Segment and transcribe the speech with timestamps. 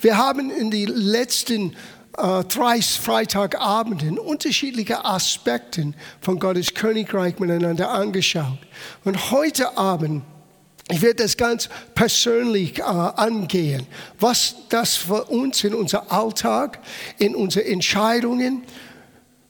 [0.00, 1.72] Wir haben in den letzten
[2.16, 8.58] äh, drei Freitagabenden unterschiedliche Aspekte von Gottes Königreich miteinander angeschaut.
[9.04, 10.22] Und heute Abend
[10.90, 13.86] ich werde das ganz persönlich äh, angehen,
[14.18, 16.78] was das für uns in unser Alltag,
[17.18, 18.62] in unsere Entscheidungen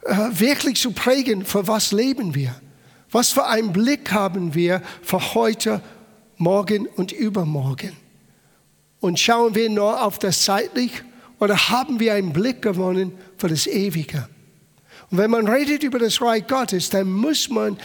[0.02, 2.54] äh, wirklich zu prägen, für was leben wir.
[3.12, 5.80] Was für einen Blick haben wir für heute,
[6.38, 8.07] morgen und übermorgen?
[9.00, 11.04] Und schauen wir nur auf das Zeitliche
[11.38, 14.28] oder haben wir einen Blick gewonnen für das Ewige?
[15.10, 17.78] Und wenn man redet über das Reich Gottes, dann muss man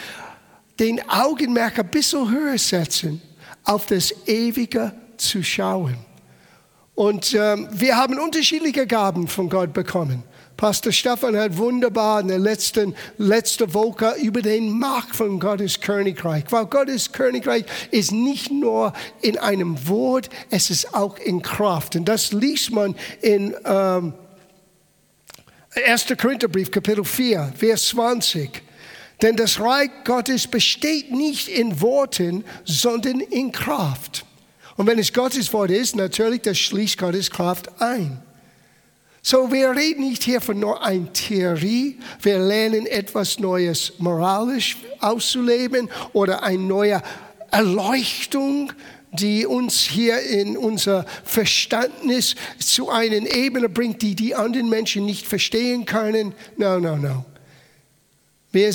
[0.79, 3.21] den Augenmerk ein bisschen höher setzen,
[3.63, 5.97] auf das Ewige zu schauen.
[6.95, 10.23] Und ähm, wir haben unterschiedliche Gaben von Gott bekommen.
[10.57, 16.45] Pastor Stefan hat wunderbar in der letzten letzte Woche über den Macht von Gottes Königreich.
[16.49, 21.95] Weil Gottes Königreich ist nicht nur in einem Wort, es ist auch in Kraft.
[21.95, 24.13] Und das liest man in ähm,
[25.75, 26.05] 1.
[26.19, 28.61] Korintherbrief, Kapitel 4, Vers 20.
[29.21, 34.25] Denn das Reich Gottes besteht nicht in Worten, sondern in Kraft.
[34.75, 38.21] Und wenn es Gottes Wort ist, natürlich, das schließt Gottes Kraft ein.
[39.25, 41.97] So, wir reden nicht hier von nur einer Theorie.
[42.21, 47.01] Wir lernen etwas Neues moralisch auszuleben oder eine neue
[47.49, 48.73] Erleuchtung,
[49.13, 55.25] die uns hier in unser Verständnis zu einer Ebene bringt, die die anderen Menschen nicht
[55.25, 56.33] verstehen können.
[56.57, 57.23] No, no, no.
[58.51, 58.73] Wir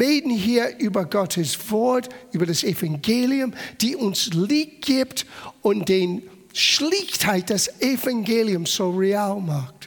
[0.00, 5.26] reden hier über Gottes Wort, über das Evangelium, die uns Licht gibt
[5.60, 6.22] und den
[6.54, 9.79] Schlichtheit des Evangeliums so real macht.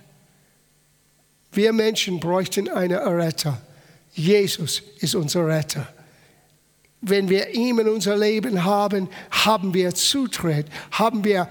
[1.53, 3.61] Wir Menschen bräuchten einen Retter.
[4.13, 5.87] Jesus ist unser Retter.
[7.01, 11.49] Wenn wir ihn in unser Leben haben, haben wir Zutritt, haben wir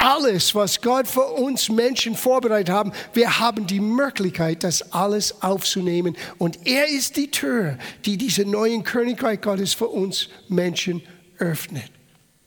[0.00, 6.16] alles, was Gott für uns Menschen vorbereitet haben, wir haben die Möglichkeit, das alles aufzunehmen.
[6.38, 11.02] Und er ist die Tür, die diese neuen Königreich Gottes für uns Menschen
[11.38, 11.90] öffnet.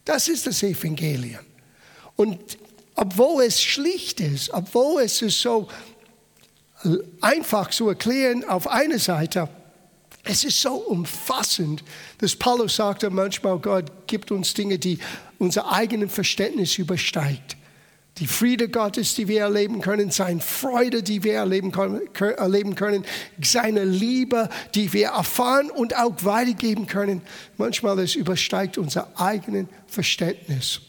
[0.04, 1.42] Das ist das Evangelium.
[2.16, 2.40] Und
[2.96, 5.68] obwohl es schlicht ist, obwohl es so
[7.22, 9.50] einfach zu erklären auf einer Seite.
[10.24, 11.84] Es ist so umfassend,
[12.20, 15.00] dass Paulus sagte manchmal, Gott gibt uns Dinge, die
[15.38, 17.58] unser eigenes Verständnis übersteigt.
[18.20, 23.06] Die Friede Gottes, die wir erleben können, seine Freude, die wir erleben können,
[23.42, 27.22] seine Liebe, die wir erfahren und auch weitergeben können.
[27.58, 30.82] Manchmal es übersteigt unser eigenes Verständnis.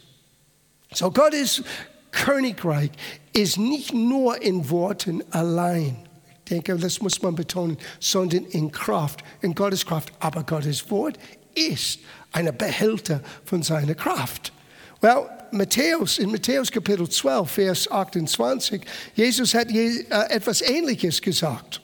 [0.93, 1.65] So Gott ist
[2.15, 2.91] Königreich
[3.33, 5.97] ist nicht nur in Worten allein.
[6.45, 10.13] Ich denke, das muss man betonen, sondern in Kraft, in Gottes Kraft.
[10.21, 11.19] Aber Gottes Wort
[11.55, 12.01] ist
[12.33, 14.53] ein Behälter von seiner Kraft.
[15.01, 18.83] Well, Matthäus, in Matthäus Kapitel 12, Vers 28,
[19.15, 21.81] Jesus hat äh, etwas Ähnliches gesagt.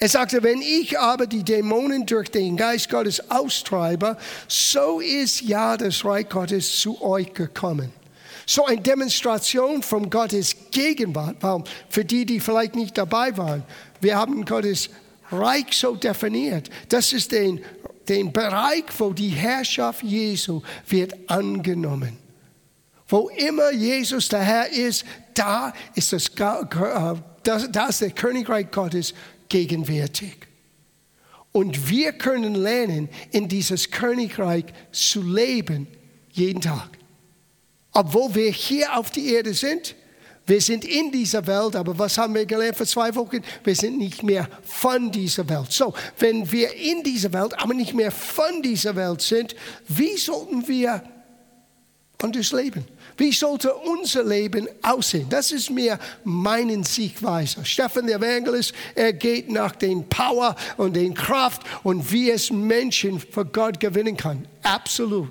[0.00, 4.16] Er sagte, wenn ich aber die Dämonen durch den Geist Gottes austreibe,
[4.48, 7.92] so ist ja das Reich Gottes zu euch gekommen.
[8.46, 11.36] So eine Demonstration von Gottes Gegenwart.
[11.40, 13.64] Weil für die, die vielleicht nicht dabei waren,
[14.00, 14.90] wir haben Gottes
[15.30, 16.68] Reich so definiert.
[16.88, 17.60] Das ist den,
[18.08, 22.18] den Bereich, wo die Herrschaft Jesu wird angenommen.
[23.08, 27.14] Wo immer Jesus der Herr ist, da ist das, äh,
[27.72, 29.14] da ist der Königreich Gottes
[29.48, 30.36] gegenwärtig.
[31.52, 35.86] Und wir können lernen, in dieses Königreich zu leben,
[36.32, 36.98] jeden Tag
[37.94, 39.94] obwohl wir hier auf die Erde sind.
[40.46, 43.40] Wir sind in dieser Welt, aber was haben wir gelernt vor zwei Wochen?
[43.62, 45.72] Wir sind nicht mehr von dieser Welt.
[45.72, 49.56] So, wenn wir in dieser Welt, aber nicht mehr von dieser Welt sind,
[49.88, 51.02] wie sollten wir
[52.20, 52.84] anders leben?
[53.16, 55.28] Wie sollte unser Leben aussehen?
[55.30, 57.64] Das ist mir meine Sichtweise.
[57.64, 63.20] Stefan der Evangelist, er geht nach den Power und den Kraft und wie es Menschen
[63.20, 64.46] für Gott gewinnen kann.
[64.62, 65.30] Absolut.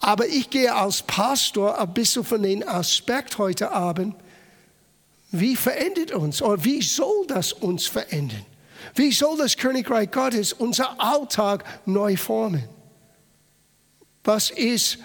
[0.00, 4.14] Aber ich gehe als Pastor ein bisschen von den Aspekt heute Abend,
[5.30, 8.44] wie verändert uns oder wie soll das uns verändern?
[8.94, 12.68] Wie soll das Königreich Gottes unser Alltag neu formen?
[14.24, 14.98] Was ist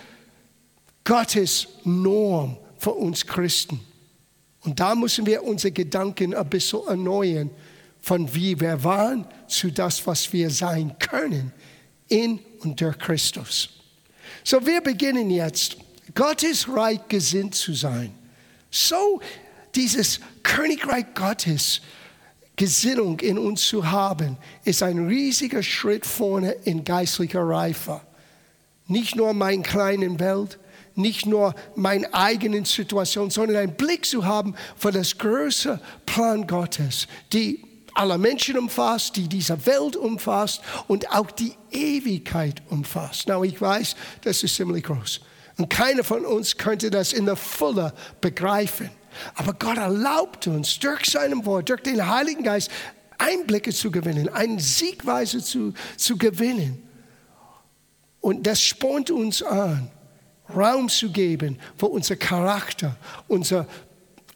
[1.03, 3.79] Gottes Norm für uns Christen?
[4.61, 7.51] Und da müssen wir unsere Gedanken ein bisschen erneuern,
[8.01, 11.51] von wie wir waren zu das, was wir sein können
[12.07, 13.74] in und durch Christus.
[14.47, 15.75] So, wir beginnen jetzt,
[16.13, 18.13] Gottes Reich gesinnt zu sein.
[18.69, 19.19] So,
[19.73, 21.81] dieses Königreich Gottes
[22.55, 28.01] Gesinnung in uns zu haben, ist ein riesiger Schritt vorne in geistlicher Reife.
[28.87, 30.59] Nicht nur in meiner kleinen Welt,
[30.93, 37.07] nicht nur meine eigenen Situation, sondern einen Blick zu haben für das große Plan Gottes,
[37.33, 37.63] die
[37.95, 43.25] aller Menschen umfasst, die diese Welt umfasst und auch die Ewigkeit umfasst.
[43.27, 45.21] Na, ich weiß, das ist ziemlich groß.
[45.57, 48.89] Und keiner von uns könnte das in der Fülle begreifen.
[49.35, 52.69] Aber Gott erlaubt uns durch seinem Wort, durch den Heiligen Geist
[53.17, 56.83] Einblicke zu gewinnen, eine Siegweise zu, zu gewinnen.
[58.19, 59.89] Und das spornt uns an,
[60.53, 62.97] Raum zu geben für unser Charakter,
[63.27, 63.67] unsere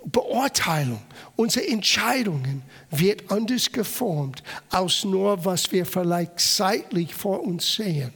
[0.06, 1.02] Beurteilung,
[1.36, 8.14] unsere Entscheidungen wird anders geformt, aus nur was wir vielleicht zeitlich vor uns sehen.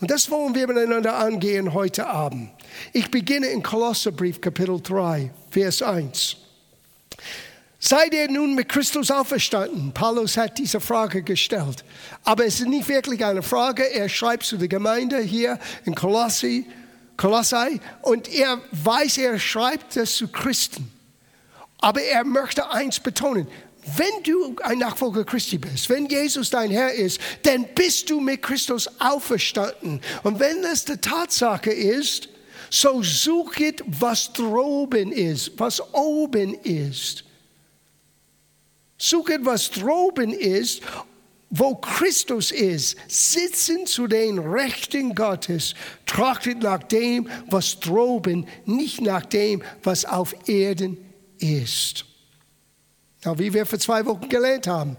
[0.00, 2.50] Und das wollen wir miteinander angehen heute Abend.
[2.92, 6.36] Ich beginne in Kolosserbrief Kapitel 3, Vers 1.
[7.78, 9.92] Seid ihr nun mit Christus auferstanden?
[9.92, 11.84] Paulus hat diese Frage gestellt.
[12.24, 13.84] Aber es ist nicht wirklich eine Frage.
[13.84, 16.66] Er schreibt zu der Gemeinde hier in Kolossi,
[17.16, 20.95] Kolossai und er weiß, er schreibt das zu Christen.
[21.78, 23.46] Aber er möchte eins betonen.
[23.96, 28.42] Wenn du ein Nachfolger Christi bist, wenn Jesus dein Herr ist, dann bist du mit
[28.42, 30.00] Christus auferstanden.
[30.24, 32.28] Und wenn das die Tatsache ist,
[32.68, 37.22] so suchet, was droben ist, was oben ist.
[38.98, 40.82] Suchet, was droben ist,
[41.50, 45.74] wo Christus ist, sitzen zu den Rechten Gottes,
[46.06, 50.98] trachtet nach dem, was droben, nicht nach dem, was auf Erden
[51.38, 52.04] ist.
[53.24, 54.96] Ja, wie wir vor zwei Wochen gelernt haben.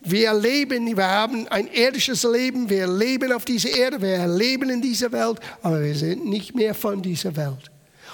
[0.00, 4.82] Wir leben, wir haben ein irdisches Leben, wir leben auf dieser Erde, wir leben in
[4.82, 7.70] dieser Welt, aber wir sind nicht mehr von dieser Welt.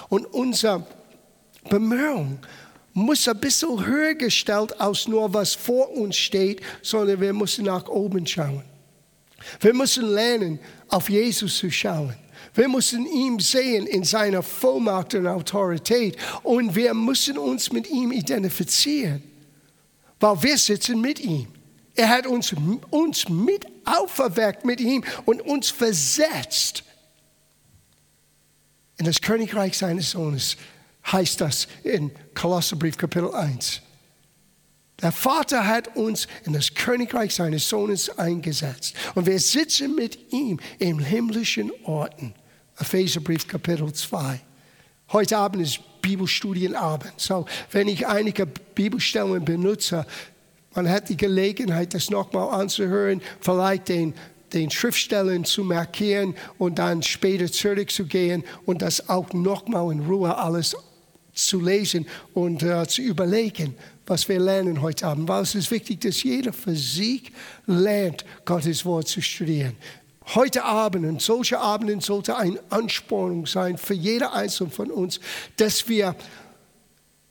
[0.08, 0.86] Und unsere
[1.68, 2.38] Bemühung
[2.92, 7.88] muss ein bisschen höher gestellt als nur was vor uns steht, sondern wir müssen nach
[7.88, 8.62] oben schauen.
[9.60, 12.14] Wir müssen lernen, auf Jesus zu schauen.
[12.54, 18.12] Wir müssen ihn sehen in seiner Vollmacht und Autorität und wir müssen uns mit ihm
[18.12, 19.22] identifizieren
[20.20, 21.48] weil wir sitzen mit ihm.
[21.96, 22.54] Er hat uns,
[22.90, 26.84] uns mit auferweckt mit ihm und uns versetzt
[28.98, 30.56] in das Königreich seines Sohnes,
[31.10, 33.80] heißt das in Kolosserbrief Kapitel 1.
[35.00, 38.94] Der Vater hat uns in das Königreich seines Sohnes eingesetzt.
[39.14, 42.34] Und wir sitzen mit ihm in himmlischen Orten.
[42.80, 44.40] Epheserbrief Kapitel 2.
[45.12, 47.12] Heute Abend ist Bibelstudienabend.
[47.18, 50.06] So, wenn ich einige Bibelstellen benutze,
[50.74, 54.14] man hat die Gelegenheit, das nochmal anzuhören, vielleicht den,
[54.54, 60.74] den Schriftstellen zu markieren und dann später zurückzugehen und das auch nochmal in Ruhe alles
[61.34, 63.74] zu lesen und uh, zu überlegen,
[64.06, 65.28] was wir lernen heute Abend.
[65.28, 67.32] Weil es ist wichtig, dass jeder für sich
[67.66, 69.76] lernt, Gottes Wort zu studieren.
[70.34, 75.18] Heute Abend und solche Abenden sollte eine Anspornung sein für jeder Einzelne von uns,
[75.56, 76.14] dass wir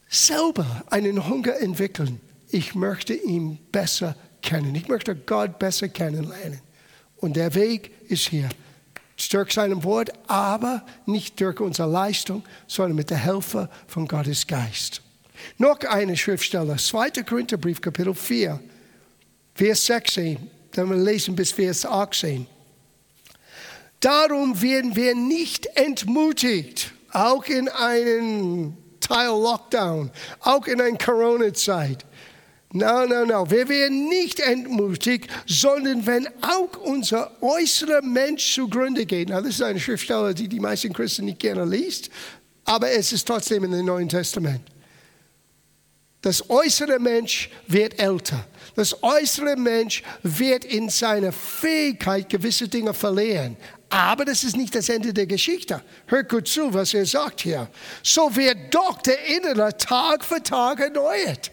[0.08, 2.20] selber einen Hunger entwickeln.
[2.50, 4.74] Ich möchte ihn besser kennen.
[4.74, 6.60] Ich möchte Gott besser kennenlernen.
[7.16, 8.48] Und der Weg ist hier.
[9.30, 15.02] Durch seinem Wort, aber nicht durch unsere Leistung, sondern mit der Hilfe von Gottes Geist.
[15.58, 17.10] Noch eine Schriftstelle, 2.
[17.22, 18.58] Korintherbrief, Kapitel 4,
[19.54, 20.50] Vers 16.
[20.72, 22.46] Dann wir lesen bis Vers 18.
[24.00, 30.10] Darum werden wir nicht entmutigt, auch in einem Teil Lockdown,
[30.40, 32.06] auch in einer Corona-Zeit.
[32.72, 39.28] Nein, nein, nein, wir werden nicht entmutigt, sondern wenn auch unser äußerer Mensch zugrunde geht.
[39.28, 42.10] Na, das ist eine Schriftstelle, die die meisten Christen nicht gerne liest,
[42.64, 44.62] aber es ist trotzdem in dem Neuen Testament.
[46.22, 48.46] Das äußere Mensch wird älter.
[48.76, 53.56] Das äußere Mensch wird in seiner Fähigkeit gewisse Dinge verlieren.
[53.90, 55.82] Aber das ist nicht das Ende der Geschichte.
[56.06, 57.68] Hört gut zu, was er sagt hier.
[58.04, 61.50] So wird doch der Innere Tag für Tag erneuert.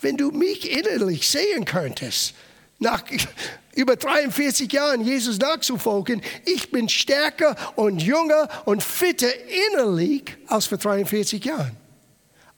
[0.00, 2.34] Wenn du mich innerlich sehen könntest,
[2.78, 3.04] nach
[3.74, 9.28] über 43 Jahren Jesus nachzufolgen, ich bin stärker und jünger und fitter
[9.70, 11.76] innerlich als vor 43 Jahren.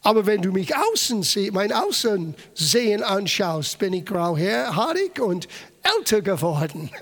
[0.03, 5.49] Aber wenn du mich außen mein Außensehen anschaust, bin ich grauhaarig und
[5.83, 6.91] älter geworden.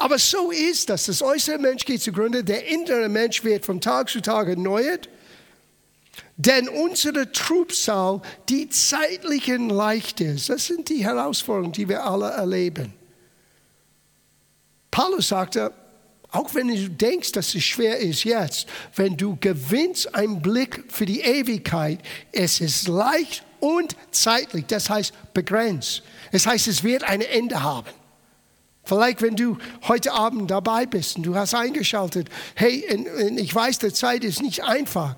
[0.00, 1.04] Aber so ist das.
[1.04, 5.10] Das äußere Mensch geht zugrunde, der innere Mensch wird von Tag zu Tag erneuert.
[6.38, 12.94] Denn unsere Trubsal, die zeitlichen leicht ist, das sind die Herausforderungen, die wir alle erleben.
[14.90, 15.70] Paulus sagte,
[16.30, 21.04] auch wenn du denkst, dass es schwer ist jetzt, wenn du gewinnst einen Blick für
[21.04, 21.98] die Ewigkeit,
[22.32, 26.02] es ist leicht und zeitlich, das heißt begrenzt.
[26.32, 27.99] Es heißt, es wird ein Ende haben.
[28.90, 29.56] Vielleicht, wenn du
[29.86, 32.84] heute Abend dabei bist und du hast eingeschaltet, hey,
[33.36, 35.14] ich weiß, die Zeit ist nicht einfach,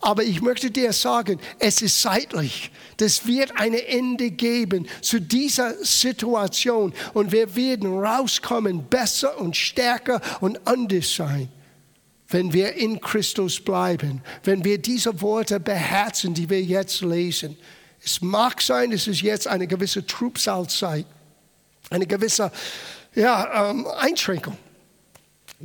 [0.00, 2.70] aber ich möchte dir sagen, es ist zeitlich.
[2.98, 10.20] Das wird ein Ende geben zu dieser Situation und wir werden rauskommen, besser und stärker
[10.40, 11.48] und anders sein
[12.28, 17.56] wenn wir in Christus bleiben, wenn wir diese Worte beherzen, die wir jetzt lesen.
[18.04, 21.06] Es mag sein, es ist jetzt eine gewisse Trübsalzeit,
[21.88, 22.50] eine gewisse
[23.16, 24.56] ja, ähm, Einschränkung.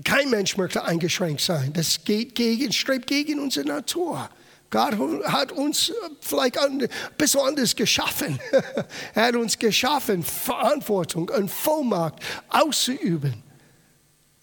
[0.04, 1.74] Kein Mensch möchte eingeschränkt sein.
[1.74, 4.30] Das geht gegen, strebt gegen unsere Natur.
[4.70, 4.94] Gott
[5.26, 5.92] hat uns
[6.22, 8.40] vielleicht ein bisschen anders geschaffen.
[9.14, 12.16] er hat uns geschaffen, Verantwortung und Vollmacht
[12.48, 13.44] auszuüben.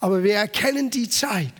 [0.00, 1.52] Aber wir erkennen die Zeit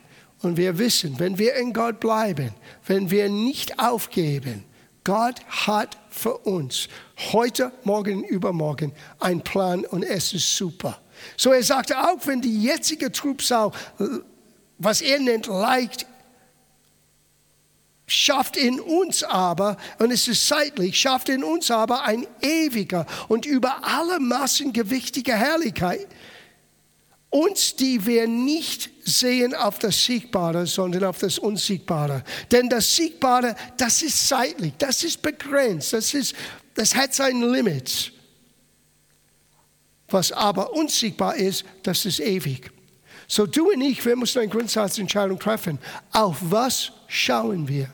[0.43, 2.55] und wir wissen, wenn wir in Gott bleiben,
[2.87, 4.64] wenn wir nicht aufgeben,
[5.02, 6.88] Gott hat für uns
[7.33, 11.00] heute, morgen, übermorgen einen Plan und es ist super.
[11.37, 13.73] So er sagte, auch wenn die jetzige Trübsal,
[14.79, 16.07] was er nennt, leicht,
[18.09, 23.47] schafft in uns aber, und es ist zeitlich, schafft in uns aber ein ewiger und
[23.47, 26.07] über alle Massen gewichtiger Herrlichkeit.
[27.31, 32.25] Uns, die wir nicht sehen auf das Siegbare, sondern auf das Unsiegbare.
[32.51, 36.35] Denn das Siegbare, das ist zeitlich, das ist begrenzt, das, ist,
[36.75, 38.13] das hat seine Limits.
[40.09, 42.71] Was aber unsiegbar ist, das ist ewig.
[43.27, 45.79] So du und ich, wir müssen eine Grundsatzentscheidung treffen.
[46.12, 47.88] Auf was schauen wir?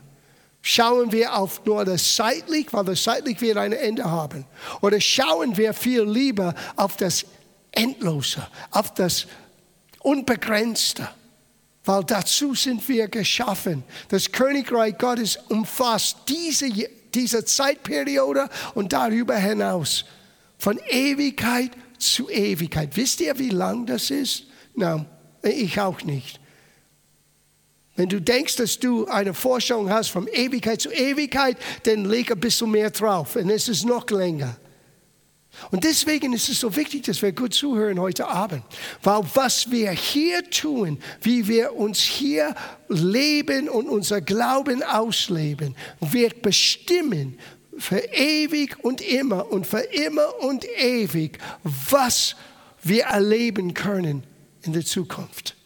[0.62, 4.46] Schauen wir auf nur das Zeitlich, weil das Zeitlich wird ein Ende haben?
[4.80, 7.26] Oder schauen wir viel lieber auf das
[7.72, 9.26] Endlose, auf das
[10.00, 11.08] Unbegrenzte?
[11.84, 13.82] Weil dazu sind wir geschaffen.
[14.08, 16.70] Das Königreich Gottes umfasst diese,
[17.12, 20.04] diese Zeitperiode und darüber hinaus.
[20.56, 21.72] Von Ewigkeit
[22.12, 22.96] zu Ewigkeit.
[22.96, 24.44] Wisst ihr, wie lang das ist?
[24.74, 25.06] Nein,
[25.42, 26.40] ich auch nicht.
[27.96, 32.40] Wenn du denkst, dass du eine Vorstellung hast von Ewigkeit zu Ewigkeit, dann leg ein
[32.40, 34.56] bisschen mehr drauf und es ist noch länger.
[35.70, 38.64] Und deswegen ist es so wichtig, dass wir gut zuhören heute Abend.
[39.02, 42.54] Weil was wir hier tun, wie wir uns hier
[42.88, 47.38] leben und unser Glauben ausleben, wird bestimmen,
[47.78, 52.36] für ewig und immer und für immer und ewig, was
[52.82, 54.24] wir erleben können
[54.62, 55.56] in der Zukunft.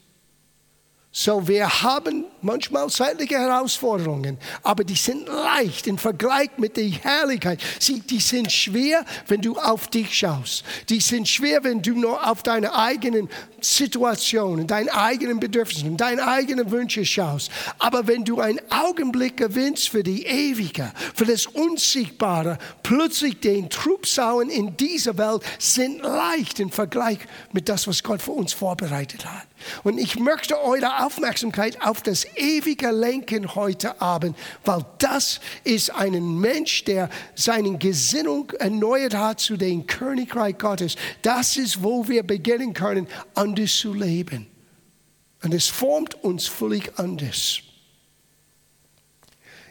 [1.10, 7.60] So, wir haben manchmal zeitliche Herausforderungen, aber die sind leicht im Vergleich mit der Herrlichkeit.
[7.78, 10.64] Sie, die sind schwer, wenn du auf dich schaust.
[10.90, 16.70] Die sind schwer, wenn du nur auf deine eigenen Situationen, deine eigenen Bedürfnisse, deine eigenen
[16.70, 17.50] Wünsche schaust.
[17.78, 24.50] Aber wenn du einen Augenblick gewinnst für die Ewige, für das Unsiegbare, plötzlich den Trubsauen
[24.50, 27.18] in dieser Welt sind leicht im Vergleich
[27.52, 29.46] mit das, was Gott für uns vorbereitet hat.
[29.82, 34.36] Und ich möchte eure Aufmerksamkeit auf das ewige lenken heute Abend,
[34.66, 40.96] weil das ist ein Mensch, der seine Gesinnung erneuert hat zu dem Königreich Gottes.
[41.22, 44.48] Das ist, wo wir beginnen können, anders zu leben.
[45.42, 47.60] Und es formt uns völlig anders.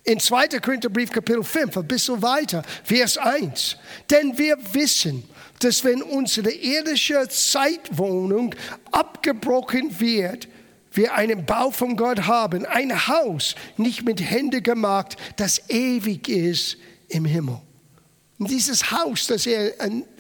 [0.03, 0.48] In 2.
[0.60, 3.77] Korintherbrief Kapitel 5, ein bisschen weiter, Vers 1.
[4.10, 5.24] Denn wir wissen,
[5.60, 8.56] dass wenn unsere irdische Zeitwohnung
[8.91, 10.48] abgebrochen wird,
[10.97, 16.77] wir einen Bau von Gott haben, ein Haus, nicht mit Händen gemacht, das ewig ist
[17.07, 17.61] im Himmel.
[18.39, 19.73] Und dieses Haus, das er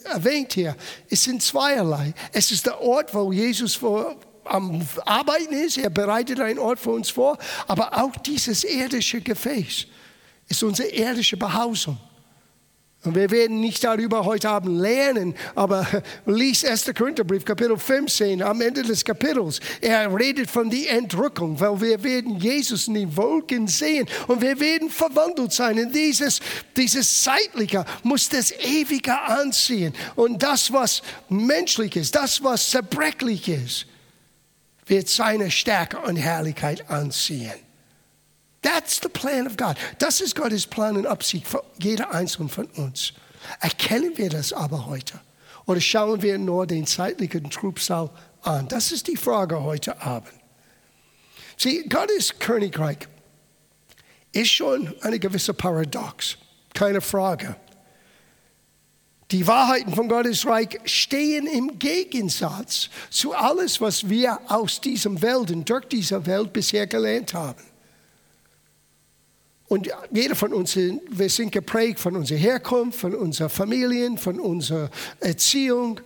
[0.05, 0.75] erwähnt hier,
[1.07, 2.13] ist in zweierlei.
[2.31, 5.77] Es ist der Ort, wo Jesus vor, am Arbeiten ist.
[5.77, 7.37] Er bereitet einen Ort für uns vor.
[7.67, 9.85] Aber auch dieses irdische Gefäß
[10.47, 11.97] ist unsere irdische Behausung.
[13.03, 15.87] Und wir werden nicht darüber heute Abend lernen, aber
[16.25, 16.91] lies 1.
[16.97, 19.59] Korintherbrief, Kapitel 15, am Ende des Kapitels.
[19.81, 24.59] Er redet von der Entrückung, weil wir werden Jesus in den Wolken sehen und wir
[24.59, 25.77] werden verwandelt sein.
[25.79, 26.39] Und dieses,
[26.75, 29.93] dieses Zeitliche muss das Ewige anziehen.
[30.15, 33.85] Und das, was menschlich ist, das, was zerbrechlich ist,
[34.87, 37.66] wird seine Stärke und Herrlichkeit anziehen.
[38.61, 39.77] That's the plan of God.
[39.99, 43.13] Das ist Gottes Plan und Absicht für jeder einzelne von uns.
[43.59, 45.19] Erkennen wir das aber heute?
[45.65, 48.09] Oder schauen wir nur den zeitlichen Trübsal
[48.41, 48.67] an?
[48.67, 50.33] Das ist die Frage heute Abend.
[51.57, 52.99] Sieh, Gottes Königreich
[54.31, 56.37] ist schon eine gewisse Paradox,
[56.73, 57.55] keine Frage.
[59.31, 65.51] Die Wahrheiten von Gottes Reich stehen im Gegensatz zu alles, was wir aus diesem Welt
[65.51, 67.61] und durch diese Welt bisher gelernt haben.
[69.67, 74.89] Und jeder von uns, wir sind geprägt von unserer Herkunft, von unserer Familien, von unserer
[75.19, 75.99] Erziehung.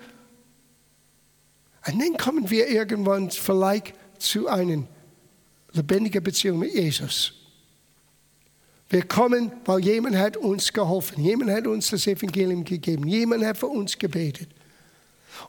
[1.86, 4.84] Und dann kommen wir irgendwann vielleicht zu einer
[5.74, 7.34] lebendigen Beziehung mit Jesus.
[8.90, 11.24] Wir kommen, weil jemand hat uns geholfen.
[11.24, 13.08] Jemand hat uns das Evangelium gegeben.
[13.08, 14.50] Jemand hat für uns gebetet.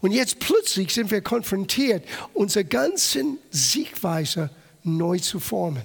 [0.00, 2.04] Und jetzt plötzlich sind wir konfrontiert,
[2.34, 4.50] unsere ganzen Siegweise
[4.84, 5.82] neu zu formen.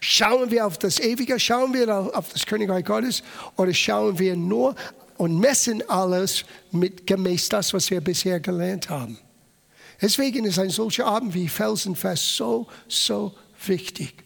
[0.00, 3.22] Schauen wir auf das Ewige, schauen wir auf das Königreich Gottes
[3.56, 4.74] oder schauen wir nur
[5.16, 9.18] und messen alles mit gemäß das, was wir bisher gelernt haben.
[10.00, 13.34] Deswegen ist ein solcher Abend wie Felsenfest so, so
[13.66, 14.24] wichtig.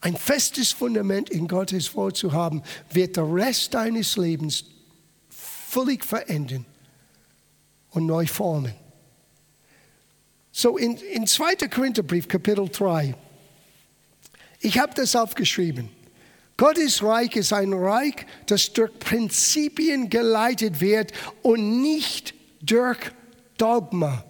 [0.00, 2.62] Ein festes Fundament in Gottes Wort zu haben,
[2.92, 4.64] wird der Rest deines Lebens
[5.28, 6.64] völlig verändern
[7.90, 8.74] und neu formen.
[10.52, 11.54] So in, in 2.
[11.68, 13.14] Korintherbrief, Kapitel 3,
[14.60, 15.90] ich habe das aufgeschrieben.
[16.56, 21.12] Gottes Reich ist ein Reich, das durch Prinzipien geleitet wird
[21.42, 22.98] und nicht durch
[23.56, 24.24] Dogma.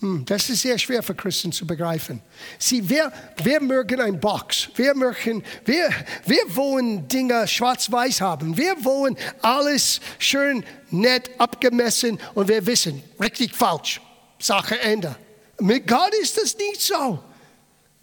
[0.00, 2.22] Hm, das ist sehr schwer für Christen zu begreifen.
[2.58, 4.70] Sie, wir, wir mögen ein Box.
[4.74, 5.90] Wir, mögen, wir,
[6.24, 8.56] wir wollen Dinge schwarz-weiß haben.
[8.56, 14.00] Wir wollen alles schön nett abgemessen und wir wissen, richtig falsch.
[14.38, 15.14] Sache Ende.
[15.60, 17.22] Mit Gott ist das nicht so.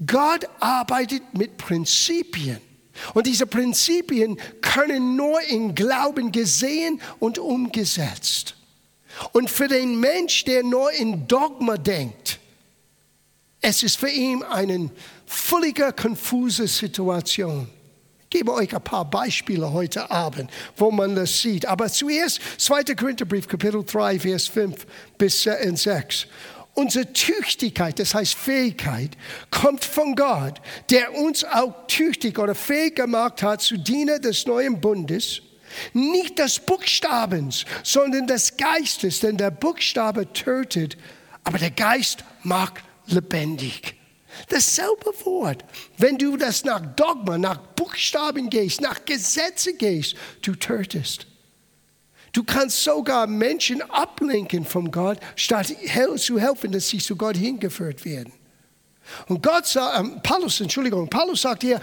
[0.06, 2.60] Gott arbeitet mit Prinzipien.
[3.14, 8.56] Und diese Prinzipien können nur im Glauben gesehen und umgesetzt.
[9.32, 12.40] Und für den Mensch, der nur in Dogma denkt,
[13.62, 14.90] es ist für ihn eine
[15.26, 17.68] völlige konfuse Situation.
[18.30, 21.66] Ich gebe euch ein paar Beispiele heute Abend, wo man das sieht.
[21.66, 22.84] Aber zuerst 2.
[22.96, 24.86] Korintherbrief, Kapitel 3, Vers 5
[25.18, 26.28] bis 6.
[26.78, 29.18] Unsere Tüchtigkeit, das heißt Fähigkeit,
[29.50, 34.80] kommt von Gott, der uns auch tüchtig oder fähig gemacht hat zu Diener des neuen
[34.80, 35.42] Bundes
[35.94, 40.98] nicht des Buchstabens, sondern des Geistes, denn der Buchstabe tötet,
[41.44, 42.76] aber der Geist macht
[43.08, 43.96] lebendig.
[44.50, 45.66] Dasselbe Wort.
[45.98, 51.26] Wenn du das nach Dogma, nach Buchstaben gehst, nach Gesetze gehst, du tötest.
[52.38, 55.74] Du kannst sogar Menschen ablenken von Gott, statt
[56.18, 58.32] zu helfen, dass sie zu Gott hingeführt werden.
[59.28, 61.82] Und Gott sagt, ähm, Paulus, Entschuldigung, Paulus sagt hier,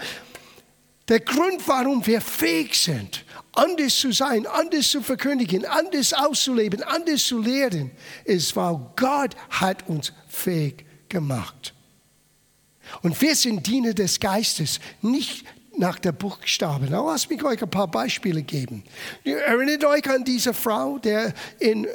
[1.09, 7.25] der Grund, warum wir fähig sind, anders zu sein, anders zu verkündigen, anders auszuleben, anders
[7.25, 7.91] zu lehren,
[8.23, 11.73] ist, weil Gott hat uns fähig gemacht.
[13.01, 15.45] Und wir sind Diener des Geistes, nicht
[15.77, 16.89] nach der Buchstaben.
[16.89, 18.83] Now, lass mich euch ein paar Beispiele geben.
[19.23, 21.87] Erinnert euch an diese Frau, der in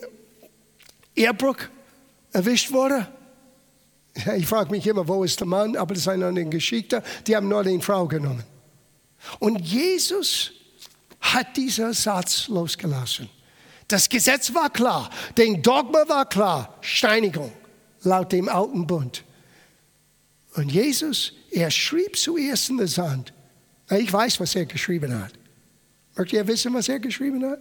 [1.15, 1.57] Ehrbruch
[2.33, 3.07] erwischt wurde?
[4.37, 5.77] Ich frage mich immer, wo ist der Mann?
[5.77, 7.03] Aber das ist eine andere Geschichte.
[7.27, 8.45] Die haben nur den Frau genommen.
[9.39, 10.53] Und Jesus
[11.21, 13.29] hat dieser Satz losgelassen.
[13.89, 17.53] Das Gesetz war klar, den Dogma war klar, Steinigung
[18.03, 19.25] laut dem alten Bund.
[20.55, 23.33] Und Jesus, er schrieb zuerst in der Sand.
[23.91, 25.33] Ich weiß, was er geschrieben hat.
[26.17, 27.61] Möchtet ihr wissen, was er geschrieben hat?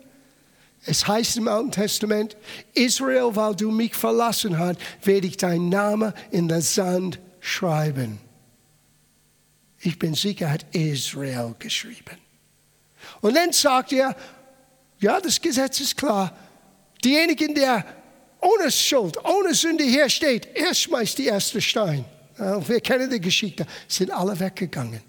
[0.86, 2.38] Es heißt im Alten Testament,
[2.74, 8.20] Israel, weil du mich verlassen hast, werde ich deinen Namen in der Sand schreiben.
[9.80, 12.18] Ich bin sicher, er hat Israel geschrieben.
[13.22, 14.16] Und dann sagt er,
[15.00, 16.36] ja, das Gesetz ist klar.
[17.04, 17.86] Diejenigen, der
[18.42, 22.06] ohne Schuld, ohne Sünde hier steht, er schmeißt die erste Stein.
[22.38, 25.02] Wir kennen die Geschichte, sind alle weggegangen.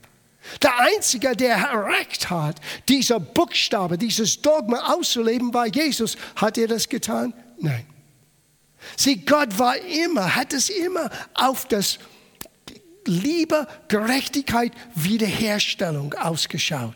[0.63, 2.57] Der Einzige, der erreicht hat,
[2.89, 6.17] dieser Buchstabe, dieses Dogma auszuleben, war Jesus.
[6.37, 7.35] Hat er das getan?
[7.59, 7.87] Nein.
[8.97, 11.99] Sieh, Gott war immer, hat es immer auf das
[13.07, 16.95] Liebe, Gerechtigkeit, Wiederherstellung ausgeschaut.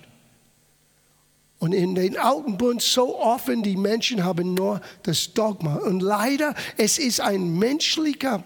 [1.59, 5.76] Und in den alten Bund so offen, die Menschen haben nur das Dogma.
[5.76, 8.44] Und leider, es ist ein menschlicher,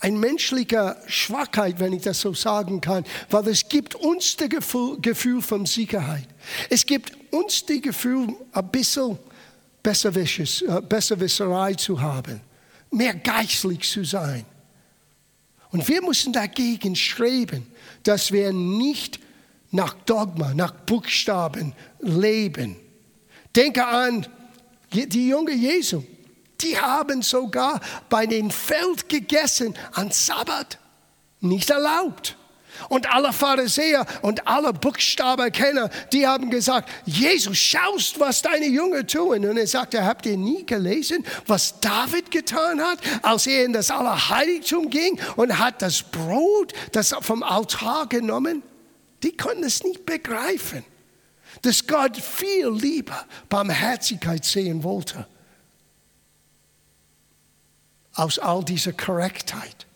[0.00, 5.00] ein menschlicher Schwachheit, wenn ich das so sagen kann, weil es gibt uns das Gefühl,
[5.00, 6.28] Gefühl von Sicherheit.
[6.70, 9.18] Es gibt uns das Gefühl, ein bisschen
[9.82, 12.40] äh, Besserwisserei zu haben,
[12.90, 14.44] mehr geistlich zu sein.
[15.70, 17.66] Und wir müssen dagegen streben,
[18.04, 19.18] dass wir nicht
[19.72, 22.76] nach Dogma, nach Buchstaben leben.
[23.56, 24.26] Denke an
[24.92, 26.04] die junge Jesu.
[26.60, 30.78] Die haben sogar bei den Feld gegessen an Sabbat.
[31.40, 32.36] Nicht erlaubt.
[32.88, 39.44] Und alle Pharisäer und alle Buchstabenkenner, die haben gesagt, Jesus, schaust, was deine Jünger tun.
[39.46, 43.90] Und er sagte, habt ihr nie gelesen, was David getan hat, als er in das
[43.90, 48.62] Allerheiligtum ging und hat das Brot das vom Altar genommen?
[49.22, 50.84] Die konnten es nicht begreifen,
[51.62, 55.26] dass Gott viel lieber Barmherzigkeit sehen wollte.
[58.14, 59.86] Aus all dieser Korrektheit.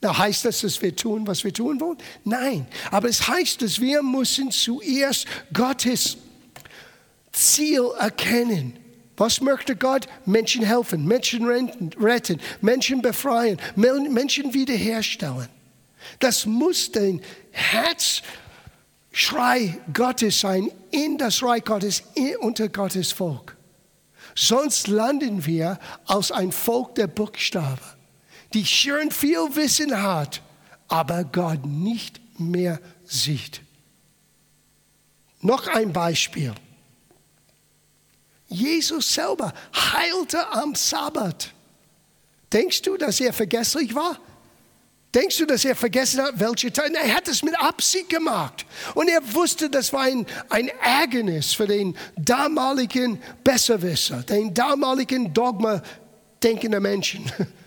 [0.00, 1.98] Na, heißt das, dass wir tun, was wir tun wollen?
[2.24, 6.16] Nein, aber es heißt, dass wir müssen zuerst Gottes
[7.30, 8.76] Ziel erkennen.
[9.16, 10.08] Was möchte Gott?
[10.26, 11.46] Menschen helfen, Menschen
[12.00, 15.48] retten, Menschen befreien, Menschen wiederherstellen.
[16.18, 17.20] Das muss dein
[19.12, 22.02] Herzschrei Gottes sein in das Reich Gottes,
[22.40, 23.56] unter Gottes Volk.
[24.34, 27.78] Sonst landen wir als ein Volk der Buchstaben
[28.54, 30.42] die schön viel Wissen hat,
[30.88, 33.62] aber Gott nicht mehr sieht.
[35.40, 36.54] Noch ein Beispiel.
[38.48, 41.52] Jesus selber heilte am Sabbat.
[42.52, 44.18] Denkst du, dass er vergesslich war?
[45.14, 46.96] Denkst du, dass er vergessen hat, welche Teile?
[46.96, 48.64] Er hat es mit Absicht gemacht.
[48.94, 55.82] Und er wusste, das war ein, ein Ärgernis für den damaligen Besserwisser, den damaligen Dogma
[56.42, 57.30] denkenden Menschen.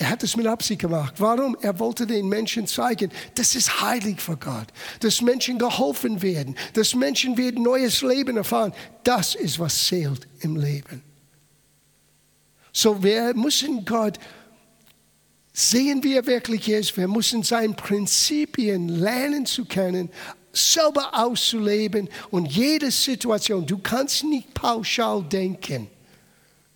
[0.00, 1.14] Er hat es mit Absicht gemacht.
[1.18, 1.56] Warum?
[1.60, 4.68] Er wollte den Menschen zeigen, das ist heilig für Gott,
[5.00, 8.72] dass Menschen geholfen werden, dass Menschen werden neues Leben erfahren.
[9.02, 11.02] Das ist, was zählt im Leben.
[12.72, 14.20] So, wir müssen Gott
[15.58, 16.96] sehen, wie er wirklich ist.
[16.96, 20.08] Wir müssen seine Prinzipien lernen zu kennen,
[20.52, 23.66] selber auszuleben und jede Situation.
[23.66, 25.88] Du kannst nicht pauschal denken.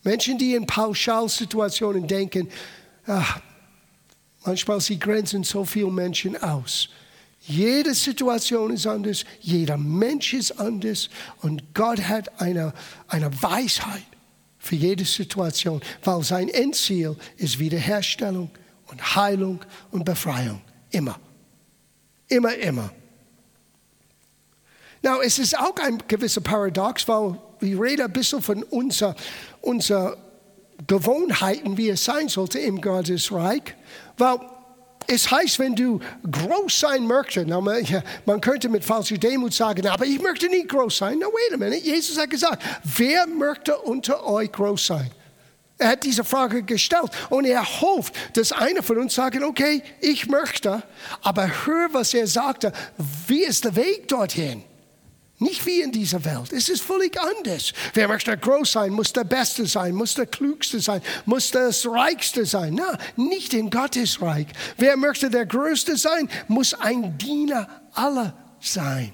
[0.03, 2.49] Menschen, die in Pauschalsituationen denken,
[3.07, 3.40] ach,
[4.45, 6.88] manchmal sie grenzen so viele Menschen aus.
[7.42, 11.09] Jede Situation ist anders, jeder Mensch ist anders
[11.40, 12.73] und Gott hat eine,
[13.07, 14.03] eine Weisheit
[14.59, 18.51] für jede Situation, weil sein Endziel ist Wiederherstellung
[18.92, 20.61] und Heilung und Befreiung.
[20.90, 21.18] Immer.
[22.28, 22.90] Immer, immer.
[25.02, 29.16] Now, es ist auch ein gewisser Paradox, weil wir reden ein bisschen von unserer
[29.61, 30.16] unser
[30.87, 33.62] Gewohnheiten, wie es sein sollte im Gottesreich.
[34.16, 34.38] Weil
[35.07, 36.00] es heißt, wenn du
[36.31, 37.48] groß sein möchtest,
[38.26, 41.18] man könnte mit falscher Demut sagen, aber ich möchte nicht groß sein.
[41.20, 41.85] Na, wait a minute.
[41.85, 42.62] Jesus hat gesagt,
[42.96, 45.11] wer möchte unter euch groß sein?
[45.83, 50.29] Er hat diese Frage gestellt und er hofft, dass einer von uns sagt, okay, ich
[50.29, 50.85] möchte,
[51.23, 52.73] aber hör, was er sagte.
[53.27, 54.62] Wie ist der Weg dorthin?
[55.40, 56.53] Nicht wie in dieser Welt.
[56.53, 57.73] Es ist völlig anders.
[57.95, 62.47] Wer möchte groß sein, muss der Beste sein, muss der Klugste sein, muss das Reichste
[62.47, 62.75] sein.
[62.79, 64.47] Na, nicht in Gottes Reich.
[64.77, 69.12] Wer möchte der Größte sein, muss ein Diener aller sein.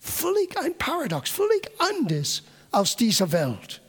[0.00, 3.82] Völlig ein Paradox, völlig anders aus dieser Welt.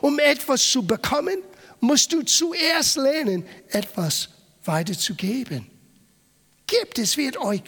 [0.00, 1.42] Um etwas zu bekommen,
[1.80, 4.28] musst du zuerst lernen, etwas
[4.64, 5.66] weiterzugeben.
[6.66, 7.62] Gebt, es wird euch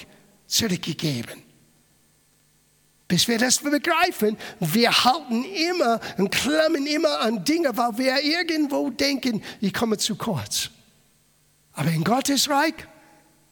[0.47, 1.49] zurückgegeben
[3.09, 4.37] bis wir das begreifen.
[4.61, 10.15] Wir halten immer und klemmen immer an Dinge, weil wir irgendwo denken, ich komme zu
[10.15, 10.69] kurz.
[11.73, 12.75] Aber in Gottes Reich,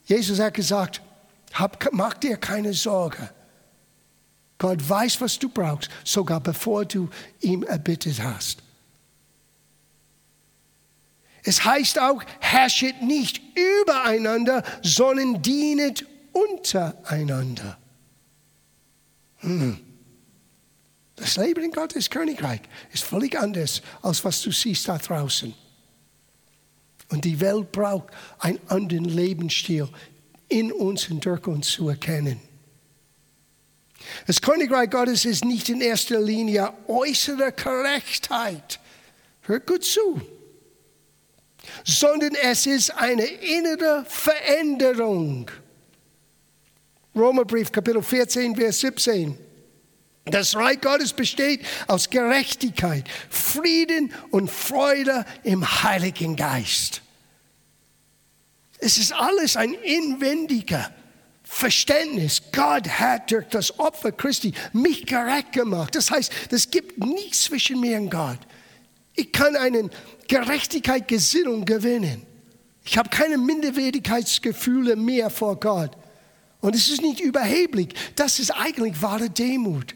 [0.04, 1.00] Jesus hat gesagt,
[1.54, 3.30] hab, mach dir keine Sorge.
[4.58, 8.62] Gott weiß, was du brauchst, sogar bevor du ihm erbittet hast.
[11.42, 17.78] Es heißt auch, herrschet nicht übereinander, sondern dienet untereinander.
[19.38, 19.78] Hm.
[21.14, 22.60] Das Leben in Gottes Königreich
[22.92, 25.54] ist völlig anders, als was du siehst da draußen.
[27.08, 29.88] Und die Welt braucht einen anderen Lebensstil
[30.48, 32.40] in uns und durch uns zu erkennen.
[34.26, 38.80] Das Königreich Gottes ist nicht in erster Linie äußere Korrektheit.
[39.42, 40.20] Hört gut zu.
[41.84, 45.50] Sondern es ist eine innere Veränderung.
[47.14, 49.38] Romerbrief Kapitel 14, Vers 17.
[50.26, 57.00] Das Reich Gottes besteht aus Gerechtigkeit, Frieden und Freude im Heiligen Geist.
[58.78, 60.92] Es ist alles ein inwendiger
[61.48, 62.42] Verständnis.
[62.52, 65.94] Gott hat durch das Opfer Christi mich gerecht gemacht.
[65.94, 68.40] Das heißt, es gibt nichts zwischen mir und Gott.
[69.14, 69.88] Ich kann eine
[70.28, 72.26] Gerechtigkeitsgesinnung gewinnen.
[72.84, 75.96] Ich habe keine Minderwertigkeitsgefühle mehr vor Gott.
[76.60, 79.94] Und es ist nicht überheblich, das ist eigentlich wahre Demut.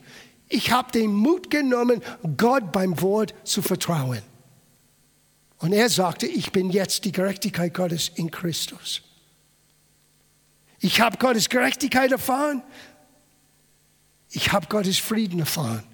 [0.49, 2.01] Ich habe den Mut genommen,
[2.37, 4.23] Gott beim Wort zu vertrauen.
[5.59, 9.03] Und er sagte, ich bin jetzt die Gerechtigkeit Gottes in Christus.
[10.81, 12.63] Ich habe Gottes Gerechtigkeit erfahren.
[14.31, 15.85] Ich habe Gottes Frieden erfahren.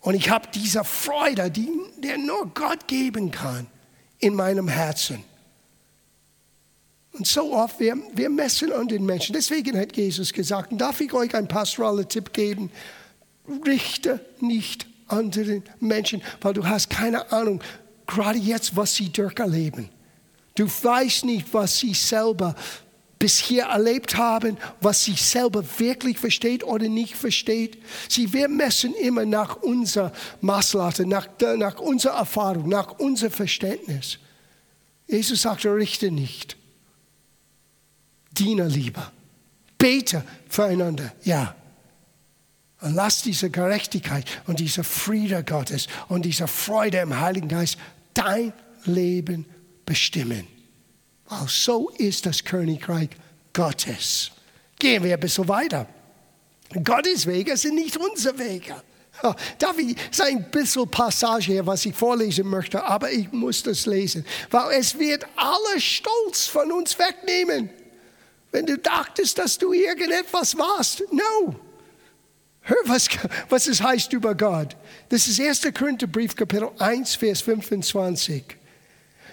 [0.00, 3.66] Und ich habe diese Freude, die der nur Gott geben kann,
[4.18, 5.24] in meinem Herzen.
[7.12, 9.32] Und so oft, wir, wir messen an den Menschen.
[9.32, 12.70] Deswegen hat Jesus gesagt, darf ich euch einen pastoralen Tipp geben?
[13.66, 17.60] Richte nicht an den Menschen, weil du hast keine Ahnung,
[18.06, 19.88] gerade jetzt, was sie durcherleben.
[20.54, 22.54] Du weißt nicht, was sie selber
[23.18, 27.78] bisher erlebt haben, was sie selber wirklich versteht oder nicht versteht.
[28.08, 34.18] Sie, wir messen immer nach unserer Maßlatte, nach, nach unserer Erfahrung, nach unserem Verständnis.
[35.06, 36.56] Jesus sagte, richte nicht.
[38.32, 39.12] Diene lieber.
[39.78, 41.54] Bete füreinander, ja.
[42.80, 47.76] Und lass diese Gerechtigkeit und diese Friede Gottes und diese Freude im Heiligen Geist
[48.14, 48.52] dein
[48.84, 49.46] Leben
[49.84, 50.46] bestimmen.
[51.28, 53.10] Weil so ist das Königreich
[53.52, 54.30] Gottes.
[54.78, 55.86] Gehen wir ein bisschen weiter.
[56.84, 58.74] Gottes Wege sind nicht unsere Wege.
[59.58, 64.24] Darf ich ein bisschen Passage hier, was ich vorlesen möchte, aber ich muss das lesen,
[64.50, 67.70] weil es wird alle Stolz von uns wegnehmen.
[68.52, 71.54] Wenn du dachtest, dass du irgendetwas warst, no.
[72.60, 73.08] Hör, was,
[73.48, 74.76] was es heißt über Gott.
[75.08, 75.62] Das ist 1.
[75.76, 78.44] Korintherbrief, Kapitel 1, Vers 25.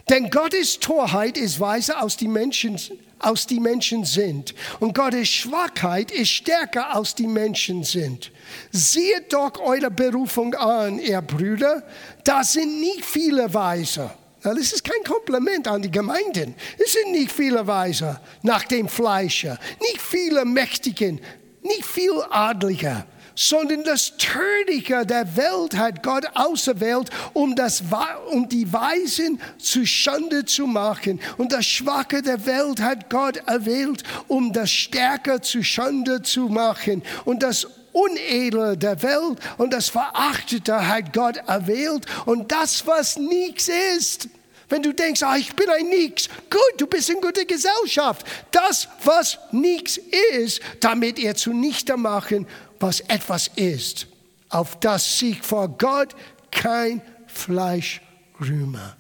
[0.10, 2.80] Denn Gottes Torheit ist weise aus die Menschen,
[3.18, 4.54] aus die Menschen sind.
[4.80, 8.32] Und Gottes Schwachheit ist stärker aus die Menschen sind.
[8.72, 11.84] Sieht doch eure Berufung an, ihr Brüder.
[12.24, 14.12] Da sind nicht viele Weise.
[14.44, 16.54] Das ist kein Kompliment an die Gemeinden.
[16.78, 21.20] Es sind nicht viele Weise nach dem Fleische, nicht viele Mächtigen,
[21.64, 27.84] nicht viel Adlige sondern das Törichte der Welt hat Gott auserwählt, um, das,
[28.32, 31.20] um die Weisen zu Schande zu machen.
[31.38, 37.04] Und das Schwache der Welt hat Gott erwählt, um das Stärke zu Schande zu machen.
[37.26, 42.06] Und das Unedle der Welt und das Verachtete hat Gott erwählt.
[42.26, 44.28] Und das, was nichts ist,
[44.68, 48.26] wenn du denkst, ah, ich bin ein Nix, gut, du bist in guter Gesellschaft.
[48.52, 50.00] Das, was nichts
[50.34, 52.48] ist, damit er zunichte machen,
[52.80, 54.08] was etwas ist,
[54.50, 56.16] auf das sich vor Gott
[56.52, 58.02] kein Fleisch
[58.40, 58.96] rühme.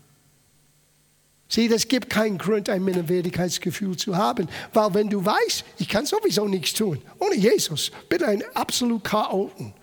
[1.48, 6.06] Sieh, das gibt keinen Grund, ein Minderwertigkeitsgefühl zu haben, weil wenn du weißt, ich kann
[6.06, 9.74] sowieso nichts tun, ohne Jesus bin ein absolut Chaoten,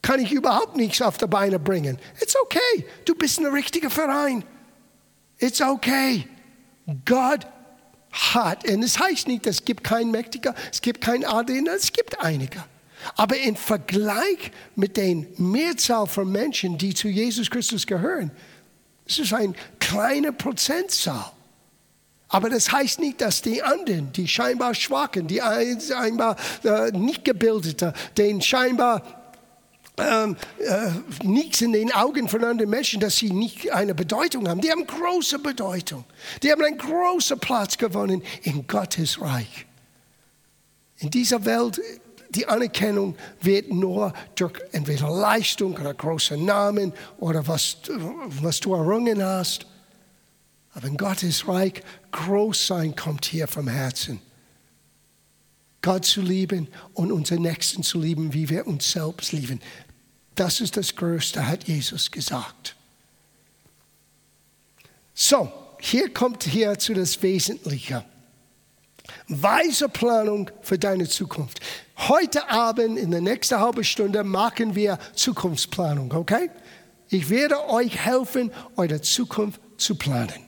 [0.00, 1.98] kann ich überhaupt nichts auf die Beine bringen.
[2.20, 4.44] It's okay, du bist ein richtiger Verein.
[5.38, 6.28] It's okay.
[7.04, 7.46] Gott
[8.12, 12.20] hat, und es heißt nicht, es gibt keinen Mächtiger, es gibt keinen Adler, es gibt
[12.20, 12.62] einige.
[13.16, 18.30] Aber im Vergleich mit den Mehrzahl von Menschen, die zu Jesus Christus gehören,
[19.06, 21.30] ist es eine kleine Prozentzahl.
[22.28, 25.40] Aber das heißt nicht, dass die anderen, die scheinbar Schwachen, die
[25.86, 29.24] scheinbar äh, nicht Gebildeten, den scheinbar
[29.96, 30.90] ähm, äh,
[31.22, 34.60] nichts in den Augen von anderen Menschen, dass sie nicht eine Bedeutung haben.
[34.60, 36.04] Die haben große Bedeutung.
[36.42, 39.66] Die haben einen großen Platz gewonnen in Gottes Reich.
[40.98, 41.80] In dieser Welt
[42.34, 47.78] die Anerkennung wird nur durch entweder Leistung oder große Namen oder was,
[48.42, 49.66] was du errungen hast.
[50.74, 54.20] Aber in Gottes Reich, groß sein kommt hier vom Herzen.
[55.82, 59.60] Gott zu lieben und unseren Nächsten zu lieben, wie wir uns selbst lieben.
[60.34, 62.74] Das ist das Größte, hat Jesus gesagt.
[65.12, 68.04] So, hier kommt hier zu das Wesentliche.
[69.28, 71.60] Weise Planung für deine Zukunft.
[71.96, 76.50] Heute Abend, in der nächsten halben Stunde, machen wir Zukunftsplanung, okay?
[77.08, 80.44] Ich werde euch helfen, eure Zukunft zu planen.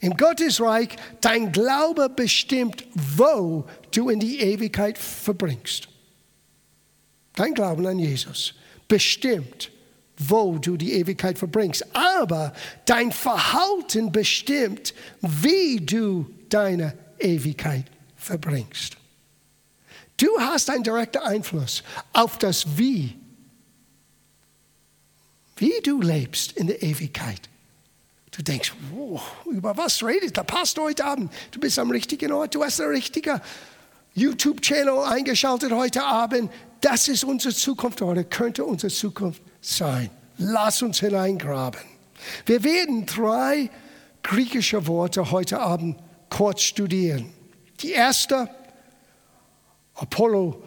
[0.00, 0.90] Im Gottesreich,
[1.20, 5.88] dein Glaube bestimmt, wo du in die Ewigkeit verbringst.
[7.34, 8.54] Dein Glauben an Jesus
[8.86, 9.70] bestimmt,
[10.16, 11.84] wo du die Ewigkeit verbringst.
[11.94, 12.52] Aber
[12.84, 17.86] dein Verhalten bestimmt, wie du deine Ewigkeit
[18.16, 18.96] verbringst.
[20.16, 23.16] Du hast einen direkten Einfluss auf das Wie,
[25.56, 27.40] wie du lebst in der Ewigkeit.
[28.30, 31.32] Du denkst, wow, über was redet der Pastor heute Abend?
[31.52, 33.40] Du bist am richtigen Ort, du hast einen richtigen
[34.14, 36.50] YouTube-Channel eingeschaltet heute Abend.
[36.80, 40.10] Das ist unsere Zukunft oder könnte unsere Zukunft sein.
[40.38, 41.80] Lass uns hineingraben.
[42.46, 43.70] Wir werden drei
[44.22, 45.98] griechische Worte heute Abend
[46.28, 47.32] kurz studieren.
[47.80, 48.48] Die erste,
[49.94, 50.62] Apollo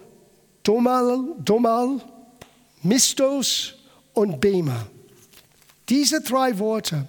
[0.63, 2.01] Domal, Domal
[2.83, 3.73] Mistos
[4.13, 4.87] und Bema.
[5.89, 7.07] Diese drei Worte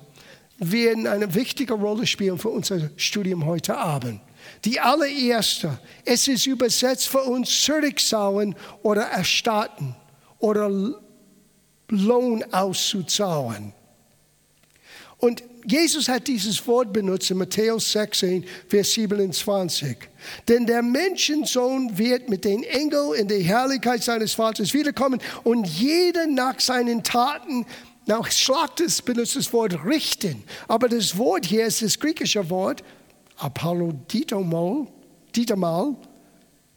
[0.58, 4.20] werden eine wichtige Rolle spielen für unser Studium heute Abend.
[4.64, 9.94] Die allererste, es ist übersetzt für uns zurückzahlen oder erstatten
[10.38, 10.70] oder
[11.88, 13.72] Lohn auszuzahlen.
[15.18, 19.96] Und Jesus hat dieses Wort benutzt in Matthäus 16, Vers 27.
[20.46, 26.26] Denn der Menschensohn wird mit den Engeln in der Herrlichkeit seines Vaters wiederkommen und jeder
[26.26, 27.66] nach seinen Taten
[28.08, 32.82] Now, Schlachtes benutzt das Wort richten, aber das Wort hier ist das griechische Wort
[33.36, 34.86] Apolloditomol,
[35.36, 35.94] Ditamal,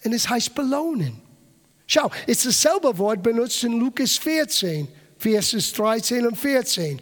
[0.04, 1.22] und es heißt belohnen.
[1.88, 7.00] Schau, es ist dasselbe Wort benutzt in Lukas 14, Verses 13 und 14.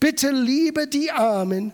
[0.00, 1.72] Bitte liebe die Armen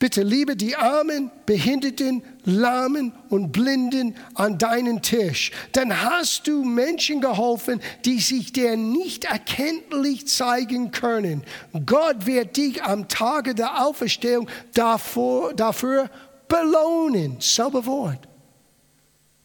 [0.00, 5.52] Bitte liebe die Armen, Behinderten, Lahmen und Blinden an deinen Tisch.
[5.72, 11.42] Dann hast du Menschen geholfen, die sich dir nicht erkenntlich zeigen können.
[11.84, 16.08] Gott wird dich am Tage der Auferstehung dafür, dafür
[16.48, 17.36] belohnen.
[17.38, 18.26] Selber Wort.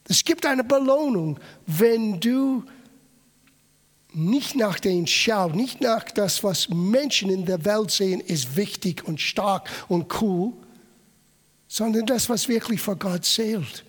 [0.08, 2.64] Es gibt eine Belohnung, wenn du
[4.16, 9.06] nicht nach den Schau, nicht nach das, was Menschen in der Welt sehen, ist wichtig
[9.06, 10.54] und stark und cool,
[11.68, 13.84] sondern das, was wirklich vor Gott zählt.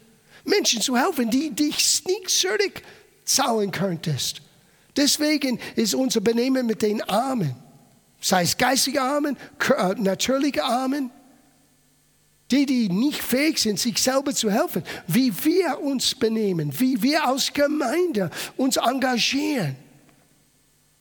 [0.45, 2.83] Menschen zu helfen, die dich nicht
[3.25, 4.43] zahlen könntest.
[4.97, 7.55] Deswegen ist unser Benehmen mit den Armen,
[8.21, 9.37] sei es geistige Armen,
[9.77, 11.11] äh, natürliche Armen,
[12.51, 17.27] die, die nicht fähig sind, sich selber zu helfen, wie wir uns benehmen, wie wir
[17.27, 19.77] als Gemeinde uns engagieren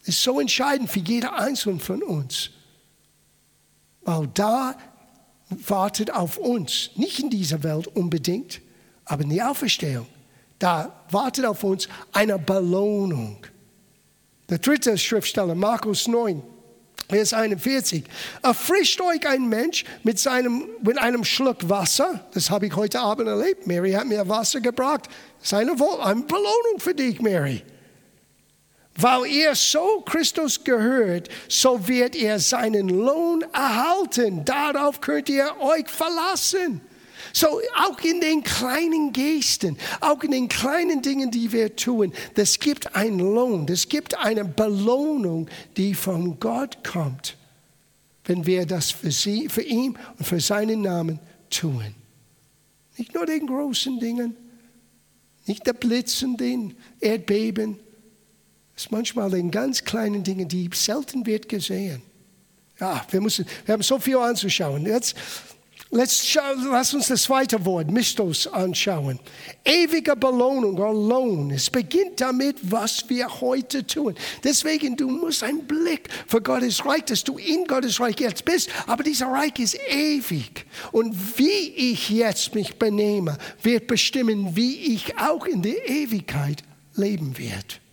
[0.05, 2.51] ist so entscheidend für jeder Einzelne von uns.
[4.01, 4.75] Weil da
[5.49, 8.61] wartet auf uns, nicht in dieser Welt unbedingt,
[9.05, 10.07] aber in der Auferstehung,
[10.59, 13.45] da wartet auf uns eine Belohnung.
[14.49, 16.41] Der dritte Schriftsteller, Markus 9,
[17.09, 18.03] Vers 41.
[18.41, 22.25] Erfrischt euch ein Mensch mit, seinem, mit einem Schluck Wasser.
[22.33, 23.67] Das habe ich heute Abend erlebt.
[23.67, 25.07] Mary hat mir Wasser gebracht.
[25.39, 27.63] Das ist eine, eine Belohnung für dich, Mary.
[28.97, 34.45] Weil ihr so Christus gehört, so wird ihr seinen Lohn erhalten.
[34.45, 36.79] Darauf könnt ihr euch verlassen.
[37.33, 42.59] So auch in den kleinen Gesten, auch in den kleinen Dingen, die wir tun, das
[42.59, 47.35] gibt einen Lohn, das gibt eine Belohnung, die von Gott kommt,
[48.23, 51.83] wenn wir das für, sie, für ihn und für seinen Namen tun.
[52.97, 54.37] Nicht nur den großen Dingen,
[55.45, 57.79] nicht der Blitzen, den Erdbeben,
[58.75, 62.01] ist manchmal in ganz kleinen Dingen, die selten wird gesehen.
[62.79, 64.85] Ja, wir, müssen, wir haben so viel anzuschauen.
[64.85, 65.15] Jetzt,
[65.91, 69.17] let's schau, lass uns das zweite Wort, Mistos, anschauen.
[69.63, 71.51] Ewige Belohnung oder Lohn.
[71.51, 74.13] Es beginnt damit, was wir heute tun.
[74.43, 78.69] Deswegen, du musst einen Blick für Gottes Reich, dass du in Gottes Reich jetzt bist.
[78.87, 80.65] Aber dieser Reich ist ewig.
[80.91, 86.61] Und wie ich jetzt mich benehme, wird bestimmen, wie ich auch in der Ewigkeit
[86.95, 87.84] leben werde.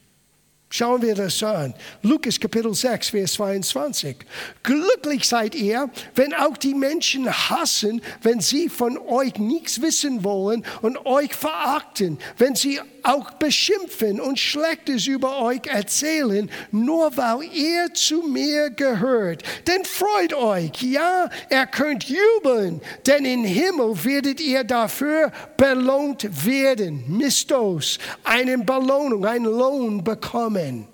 [0.75, 1.75] Schauen wir das an.
[2.01, 4.17] Lukas Kapitel 6, Vers 22.
[4.63, 10.65] Glücklich seid ihr, wenn auch die Menschen hassen, wenn sie von euch nichts wissen wollen
[10.81, 17.93] und euch verachten, wenn sie auch beschimpfen und Schlechtes über euch erzählen, nur weil ihr
[17.95, 19.43] zu mir gehört.
[19.67, 27.05] Denn freut euch, ja, ihr könnt jubeln, denn im Himmel werdet ihr dafür belohnt werden.
[27.09, 30.88] Mistos, eine Belohnung, einen Lohn bekommen.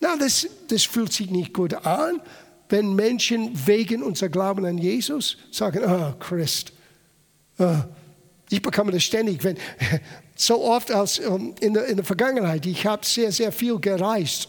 [0.00, 2.20] Na, das, das fühlt sich nicht gut an,
[2.70, 6.72] wenn Menschen wegen unser Glauben an Jesus sagen, oh Christ,
[7.58, 7.76] oh,
[8.48, 9.56] ich bekomme das ständig, wenn,
[10.40, 14.48] so oft als um, in, der, in der Vergangenheit, ich habe sehr, sehr viel gereist.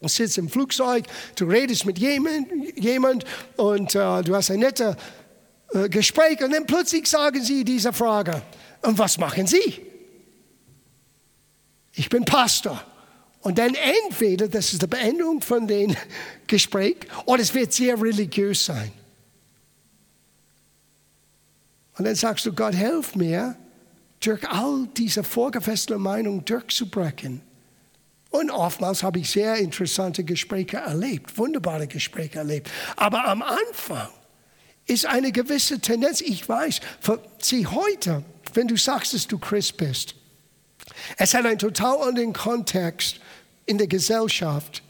[0.00, 1.04] Du sitzt im Flugzeug,
[1.36, 3.24] du redest mit jemand, jemand
[3.56, 4.96] und uh, du hast ein nettes
[5.74, 8.42] uh, Gespräch und dann plötzlich sagen sie diese Frage,
[8.82, 9.82] und was machen Sie?
[11.94, 12.80] Ich bin Pastor.
[13.40, 15.96] Und dann entweder, das ist die Beendung von dem
[16.46, 18.92] Gespräch, oder es wird sehr religiös sein.
[21.98, 23.56] Und dann sagst du, Gott, hilf mir,
[24.20, 27.40] durch all diese vorgefestigte Meinung durchzubrechen.
[28.30, 32.70] Und oftmals habe ich sehr interessante Gespräche erlebt, wunderbare Gespräche erlebt.
[32.96, 34.08] Aber am Anfang
[34.86, 38.22] ist eine gewisse Tendenz, ich weiß, für sie heute,
[38.54, 40.14] wenn du sagst, dass du Christ bist,
[41.16, 43.20] es hat einen total anderen Kontext
[43.66, 44.82] in der Gesellschaft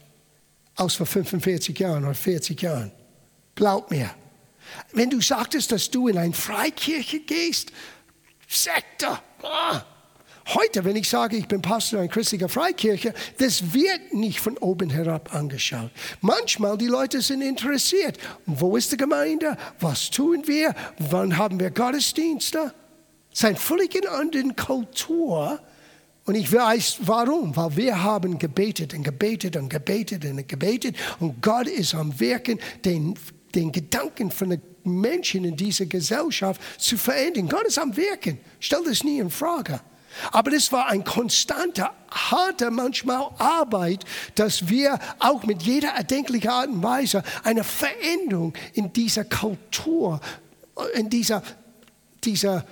[0.74, 2.92] als vor 45 Jahren oder 40 Jahren.
[3.54, 4.10] Glaub mir.
[4.92, 7.72] Wenn du sagtest, dass du in eine Freikirche gehst,
[8.48, 9.20] Sekte.
[9.42, 9.82] Ah.
[10.54, 14.88] Heute, wenn ich sage, ich bin Pastor einer christlichen Freikirche, das wird nicht von oben
[14.88, 15.90] herab angeschaut.
[16.22, 18.16] Manchmal die Leute sind interessiert.
[18.46, 19.58] Wo ist die Gemeinde?
[19.78, 20.74] Was tun wir?
[20.98, 22.72] Wann haben wir Gottesdienste?
[23.30, 25.60] Es ist eine völlig andere Kultur.
[26.24, 31.42] Und ich weiß warum, weil wir haben gebetet und gebetet und gebetet und gebetet und
[31.42, 33.14] Gott ist am Wirken, den,
[33.54, 37.48] den Gedanken von der Menschen in dieser Gesellschaft zu verändern.
[37.48, 38.38] Gott ist am Wirken.
[38.60, 39.80] Stell das nie in Frage.
[40.32, 46.68] Aber das war ein konstanter, harter, manchmal Arbeit, dass wir auch mit jeder erdenklichen Art
[46.68, 50.20] und Weise eine Veränderung in dieser Kultur,
[50.94, 51.42] in dieser,
[52.24, 52.64] dieser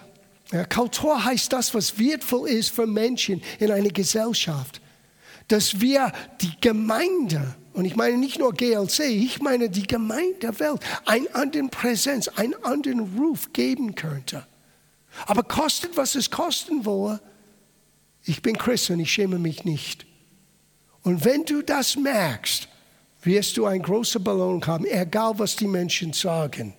[0.72, 4.80] Kultur heißt das, was wertvoll ist für Menschen in einer Gesellschaft.
[5.48, 10.58] Dass wir die Gemeinde, und ich meine nicht nur GLC, ich meine die Gemeinde der
[10.60, 14.46] Welt, einen anderen Präsenz, einen anderen Ruf geben könnte.
[15.26, 17.20] Aber kostet, was es kosten wolle,
[18.24, 20.06] ich bin Christ und ich schäme mich nicht.
[21.02, 22.66] Und wenn du das merkst,
[23.20, 26.72] wirst du eine große Belohnung haben, egal was die Menschen sagen.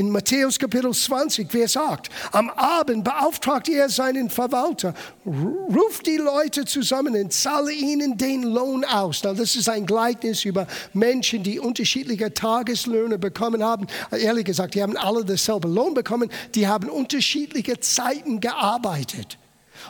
[0.00, 2.08] In Matthäus Kapitel 20, Vers 8.
[2.30, 4.94] Am Abend beauftragt er seinen Verwalter,
[5.26, 9.22] ruft die Leute zusammen und zahle ihnen den Lohn aus.
[9.24, 13.88] Na, das ist ein Gleichnis über Menschen, die unterschiedliche Tageslöhne bekommen haben.
[14.12, 16.30] Ehrlich gesagt, die haben alle dasselbe Lohn bekommen.
[16.54, 19.36] Die haben unterschiedliche Zeiten gearbeitet.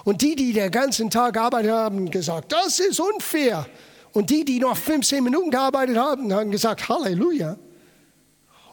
[0.04, 3.66] Und die, die den ganzen Tag gearbeitet haben, gesagt, das ist unfair.
[4.14, 7.58] Und die, die noch 15 Minuten gearbeitet haben, haben gesagt, Halleluja.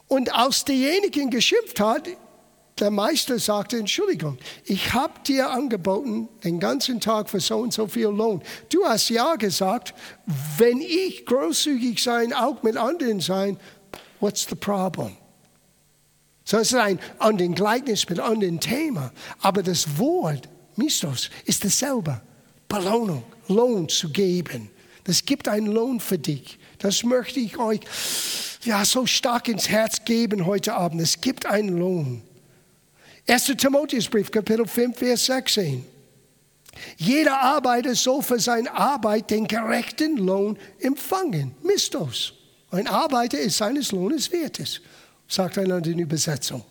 [0.08, 2.08] Und als derjenige geschimpft hat,
[2.78, 7.86] der Meister sagte, Entschuldigung, ich habe dir angeboten den ganzen Tag für so und so
[7.86, 8.42] viel Lohn.
[8.68, 9.94] Du hast ja gesagt,
[10.58, 13.58] wenn ich großzügig sein, auch mit anderen sein,
[14.20, 15.16] what's the problem?
[16.44, 19.10] So es ist ein anderes Gleichnis mit anderen Thema.
[19.40, 22.20] Aber das Wort, Mistos, ist dasselbe.
[22.68, 24.70] Belohnung, Lohn zu geben.
[25.04, 26.58] Das gibt einen Lohn für dich.
[26.78, 27.80] Das möchte ich euch
[28.62, 31.00] ja, so stark ins Herz geben heute Abend.
[31.00, 32.22] Es gibt einen Lohn.
[33.28, 33.44] 1.
[33.56, 35.84] Timotheusbrief, Kapitel 5, Vers 16.
[36.96, 41.54] Jeder Arbeiter soll für seine Arbeit den gerechten Lohn empfangen.
[41.62, 42.34] Mistos.
[42.70, 44.80] Ein Arbeiter ist seines Lohnes wertes,
[45.28, 46.64] sagt einer in der Übersetzung.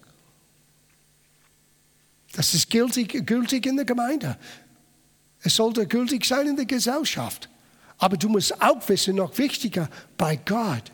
[2.33, 4.37] Das ist gültig, gültig in der Gemeinde.
[5.41, 7.49] Es sollte gültig sein in der Gesellschaft.
[7.97, 10.91] Aber du musst auch wissen, noch wichtiger, bei Gott.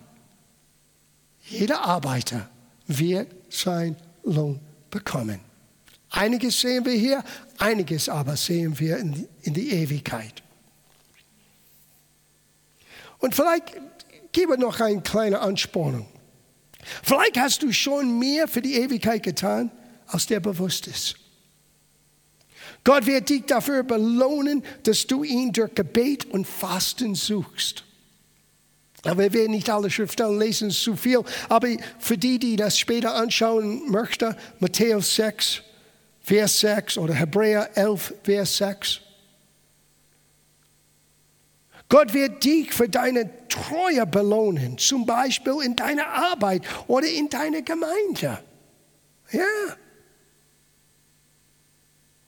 [1.44, 2.50] Jeder Arbeiter
[2.88, 5.40] wird sein Lohn bekommen.
[6.10, 7.24] Einiges sehen wir hier,
[7.58, 10.44] einiges aber sehen wir in die, in die Ewigkeit.
[13.20, 13.74] Und vielleicht
[14.32, 16.08] gebe noch eine kleine Anspornung.
[17.04, 19.72] Vielleicht hast du schon mehr für die Ewigkeit getan,
[20.08, 21.16] als dir bewusst ist.
[22.84, 27.84] Gott wird dich dafür belohnen, dass du ihn durch Gebet und Fasten suchst.
[29.04, 31.22] Aber wir werden nicht alle Schriftstellen lesen, es ist zu viel.
[31.50, 31.68] Aber
[32.00, 35.62] für die, die das später anschauen möchten, Matthäus 6,
[36.22, 39.02] Vers 6 oder Hebräer 11, Vers 6.
[41.90, 47.64] Gott wird dich für deine Treue belohnen, zum Beispiel in deiner Arbeit oder in deiner
[47.64, 48.40] Gemeinde.
[49.32, 49.44] Ja.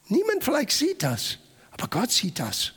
[0.08, 1.38] Niemand vielleicht sieht das,
[1.72, 2.74] aber Gott sieht das.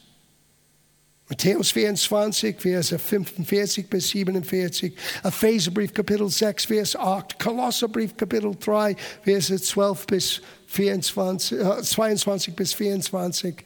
[1.29, 9.61] Matthäus 24, Verse 45 bis 47, Epheserbrief Kapitel 6, Vers 8, Kolosserbrief Kapitel 3, Verse
[9.61, 13.57] 12 bis 24, äh, 22 bis 24,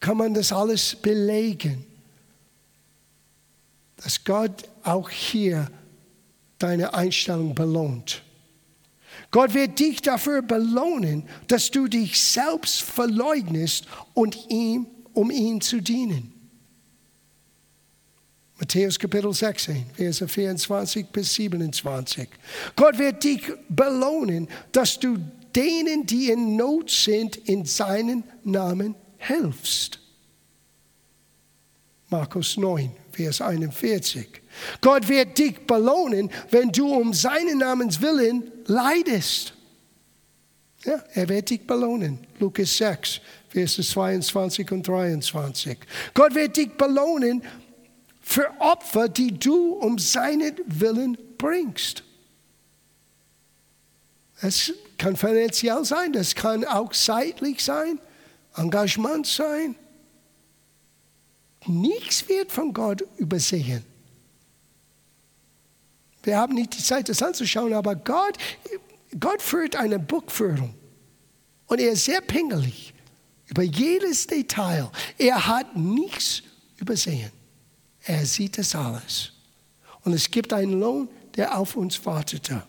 [0.00, 1.84] kann man das alles belegen,
[3.96, 5.70] dass Gott auch hier
[6.58, 8.22] deine Einstellung belohnt.
[9.30, 15.80] Gott wird dich dafür belohnen, dass du dich selbst verleugnest und ihm, um ihm zu
[15.82, 16.32] dienen.
[18.58, 22.28] Matthäus Kapitel 16, Verse 24 bis 27.
[22.74, 25.18] Gott wird dich belohnen, dass du
[25.54, 30.00] denen, die in Not sind, in seinen Namen hilfst.
[32.10, 34.26] Markus 9, Vers 41.
[34.80, 39.54] Gott wird dich belohnen, wenn du um seinen Namens willen leidest.
[40.84, 42.26] Ja, er wird dich belohnen.
[42.38, 45.78] Lukas 6, Verse 22 und 23.
[46.14, 47.42] Gott wird dich belohnen,
[48.28, 52.04] für Opfer, die du um seinen Willen bringst.
[54.42, 57.98] Es kann finanziell sein, das kann auch zeitlich sein,
[58.54, 59.76] Engagement sein.
[61.66, 63.82] Nichts wird von Gott übersehen.
[66.22, 68.36] Wir haben nicht die Zeit, das anzuschauen, aber Gott,
[69.18, 70.74] Gott führt eine Buchführung.
[71.66, 72.94] Und er ist sehr pingelig
[73.46, 74.90] über jedes Detail.
[75.16, 76.42] Er hat nichts
[76.78, 77.30] übersehen.
[78.04, 79.32] Er sieht es alles.
[80.02, 82.62] Und es gibt einen Lohn, der auf uns wartete.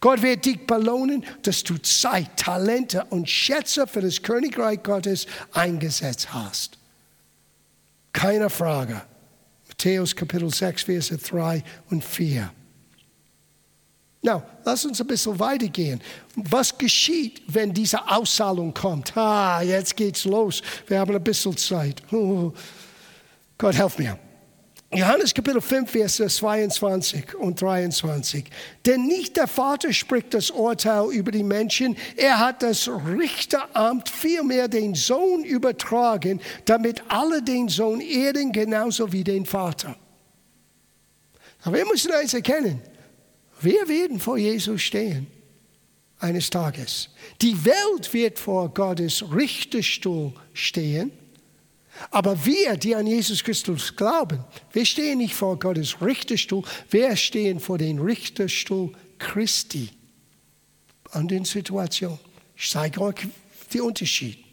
[0.00, 6.32] Gott wird dich belohnen, dass du Zeit, Talente und Schätze für das Königreich Gottes eingesetzt
[6.32, 6.78] hast.
[8.12, 9.02] Keine Frage.
[9.68, 12.50] Matthäus Kapitel 6, Verse 3 und 4.
[14.26, 16.00] Na, lass uns ein bisschen weitergehen.
[16.34, 19.16] Was geschieht, wenn diese Auszahlung kommt?
[19.16, 20.62] Ah, jetzt geht's los.
[20.88, 22.02] Wir haben ein bisschen Zeit.
[22.10, 22.52] Oh,
[23.56, 24.18] Gott, helf mir.
[24.90, 28.46] Johannes Kapitel 5, Verse 22 und 23.
[28.84, 34.66] Denn nicht der Vater spricht das Urteil über die Menschen, er hat das Richteramt vielmehr
[34.66, 39.94] den Sohn übertragen, damit alle den Sohn ehren, genauso wie den Vater.
[41.62, 42.82] Aber wir müssen eins erkennen,
[43.60, 45.26] wir werden vor Jesus stehen
[46.18, 47.10] eines Tages.
[47.42, 51.10] Die Welt wird vor Gottes Richterstuhl stehen.
[52.10, 57.58] Aber wir, die an Jesus Christus glauben, wir stehen nicht vor Gottes Richterstuhl, wir stehen
[57.58, 59.90] vor dem Richterstuhl Christi.
[61.12, 62.18] An den Situationen.
[62.56, 63.28] Ich zeige euch
[63.72, 64.45] den Unterschied.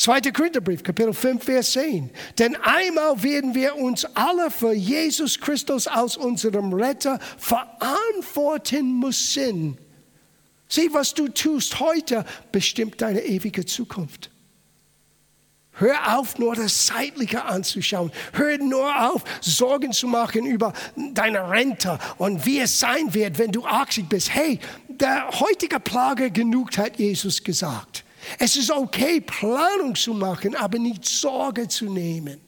[0.00, 2.08] Zweiter Korintherbrief, Kapitel 5, Vers 10.
[2.38, 9.76] Denn einmal werden wir uns alle für Jesus Christus als unserem Retter verantworten müssen.
[10.68, 14.30] Sieh, was du tust heute, bestimmt deine ewige Zukunft.
[15.72, 18.10] Hör auf, nur das Zeitliche anzuschauen.
[18.32, 20.72] Hör nur auf, Sorgen zu machen über
[21.12, 24.32] deine Rente und wie es sein wird, wenn du 80 bist.
[24.32, 28.04] Hey, der heutige Plage genug, hat Jesus gesagt.
[28.38, 32.40] Es ist okay, Planung zu machen, aber nicht Sorge zu nehmen.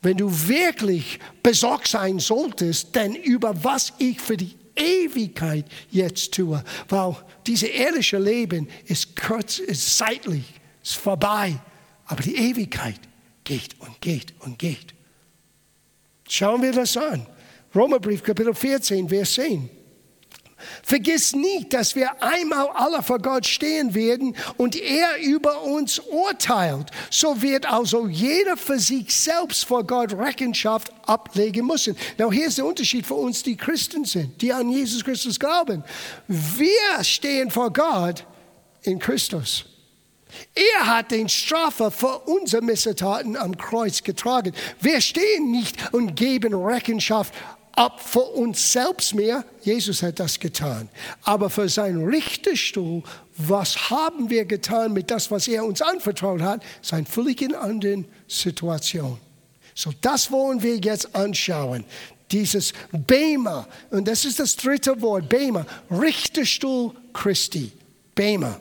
[0.00, 6.62] Wenn du wirklich besorgt sein solltest, denn über was ich für die Ewigkeit jetzt tue,
[6.88, 7.16] weil
[7.46, 10.44] dieses irdische Leben ist kurz, ist zeitlich,
[10.82, 11.58] ist vorbei.
[12.06, 13.00] Aber die Ewigkeit
[13.44, 14.94] geht und geht und geht.
[16.28, 17.26] Schauen wir das an.
[17.74, 19.77] Romerbrief Kapitel 14, Vers 10.
[20.82, 26.90] Vergiss nicht, dass wir einmal alle vor Gott stehen werden und er über uns urteilt.
[27.10, 31.96] So wird also jeder für sich selbst vor Gott Rechenschaft ablegen müssen.
[32.18, 35.84] Now, hier ist der Unterschied für uns, die Christen sind, die an Jesus Christus glauben.
[36.26, 38.24] Wir stehen vor Gott
[38.82, 39.64] in Christus.
[40.54, 44.52] Er hat den Strafe für unsere Missetaten am Kreuz getragen.
[44.80, 47.32] Wir stehen nicht und geben Rechenschaft
[47.78, 49.44] ab für uns selbst mehr.
[49.62, 50.88] Jesus hat das getan.
[51.22, 53.02] Aber für seinen Richterstuhl,
[53.36, 59.18] was haben wir getan mit das, was er uns anvertraut hat, ist völlig andere Situation.
[59.74, 61.84] So, das wollen wir jetzt anschauen.
[62.32, 67.70] Dieses Bema, und das ist das dritte Wort, Bema, Richterstuhl Christi.
[68.14, 68.60] Bema.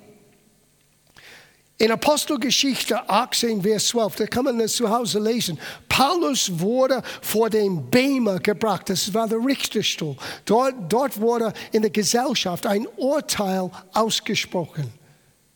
[1.79, 5.59] In Apostelgeschichte 18, Vers 12, da kann man das zu Hause lesen.
[5.87, 10.15] Paulus wurde vor dem Bema gebracht, das war der Richterstuhl.
[10.45, 14.91] Dort, dort wurde in der Gesellschaft ein Urteil ausgesprochen.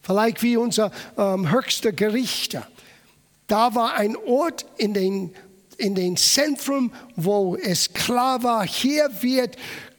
[0.01, 2.67] Vielleicht wie unser ähm, höchster Gerichter.
[3.47, 5.33] Da war ein Ort in den,
[5.77, 9.55] in den Zentrum, wo es klar war, hier wird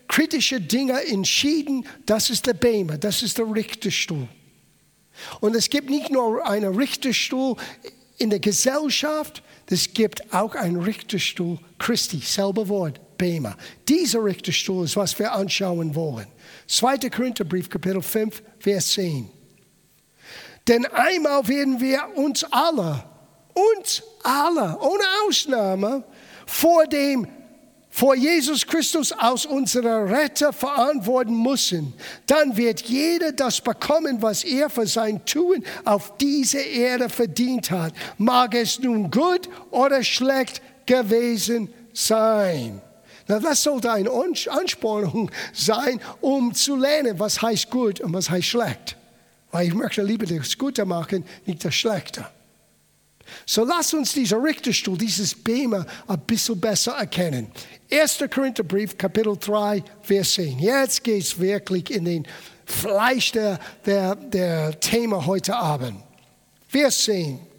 [0.06, 1.84] kritische Dinge entschieden.
[2.06, 4.28] Das ist der Bema, das ist der Richterstuhl.
[5.40, 7.56] Und es gibt nicht nur einen Richterstuhl
[8.18, 13.56] in der Gesellschaft, es gibt auch einen Richterstuhl Christi, selber Wort, Bema.
[13.88, 16.26] Dieser Richterstuhl ist, was wir anschauen wollen.
[16.66, 16.98] 2.
[17.08, 19.30] Korintherbrief, Kapitel 5, Vers 10.
[20.68, 23.02] Denn einmal werden wir uns alle,
[23.54, 26.04] uns alle, ohne Ausnahme,
[26.46, 27.26] vor dem
[27.94, 31.92] vor Jesus Christus aus unserer Retter verantworten müssen,
[32.26, 37.92] dann wird jeder das bekommen, was er für sein Tun auf dieser Erde verdient hat.
[38.16, 42.80] Mag es nun gut oder schlecht gewesen sein.
[43.28, 48.48] Na, das sollte eine Anspornung sein, um zu lernen, was heißt gut und was heißt
[48.48, 48.96] schlecht.
[49.50, 52.26] Weil ich möchte lieber das Gute machen, nicht das Schlechte.
[53.46, 57.48] So lass uns diesen Richterstuhl, dieses Bema ein bisschen besser erkennen.
[57.90, 58.24] 1.
[58.32, 60.58] Korintherbrief, Kapitel 3, Vers 10.
[60.58, 62.26] Jetzt geht es wirklich in den
[62.64, 66.02] Fleisch der, der, der Thema heute Abend.
[66.68, 67.51] Vers 10.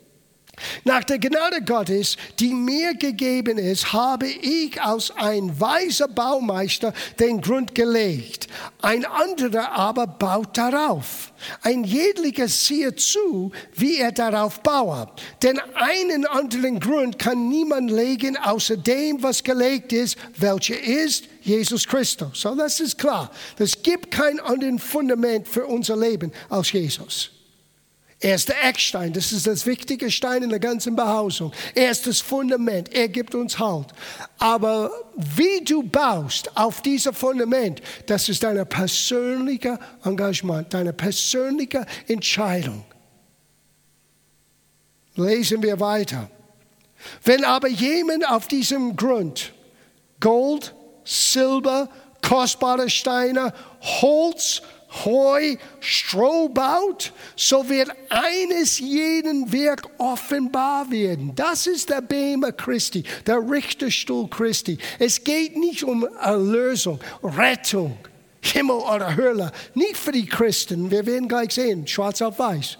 [0.83, 7.41] Nach der Gnade Gottes, die mir gegeben ist, habe ich als ein weiser Baumeister den
[7.41, 8.47] Grund gelegt.
[8.81, 11.33] Ein anderer aber baut darauf.
[11.63, 15.07] Ein jedliger sieht zu, wie er darauf baue.
[15.41, 21.87] Denn einen anderen Grund kann niemand legen, außer dem, was gelegt ist, welcher ist Jesus
[21.87, 22.41] Christus.
[22.41, 23.31] So, das ist klar.
[23.57, 27.31] Es gibt kein anderes Fundament für unser Leben als Jesus.
[28.23, 31.51] Er ist der Eckstein, das ist das wichtige Stein in der ganzen Behausung.
[31.75, 33.87] Er ist das Fundament, er gibt uns Halt.
[34.37, 42.85] Aber wie du baust auf dieses Fundament, das ist dein persönliches Engagement, deine persönliche Entscheidung.
[45.15, 46.29] Lesen wir weiter.
[47.25, 49.51] Wenn aber jemand auf diesem Grund
[50.21, 51.89] Gold, Silber,
[52.21, 54.61] kostbare Steine, Holz,
[55.05, 61.33] Heu, Stroh baut, so wird eines jeden Werk offenbar werden.
[61.35, 64.77] Das ist der Bema Christi, der Richterstuhl Christi.
[64.99, 67.97] Es geht nicht um Erlösung, Rettung,
[68.41, 69.51] Himmel oder Hölle.
[69.73, 72.77] Nicht für die Christen, wir werden gleich sehen, schwarz auf weiß.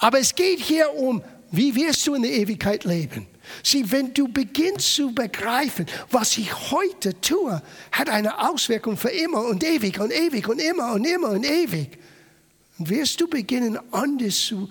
[0.00, 3.26] Aber es geht hier um, wie wirst du in der Ewigkeit leben?
[3.62, 9.44] Sieh, wenn du beginnst zu begreifen, was ich heute tue, hat eine Auswirkung für immer
[9.46, 11.98] und ewig und ewig und immer und immer und ewig.
[12.78, 14.68] Und wirst du beginnen, anders zu,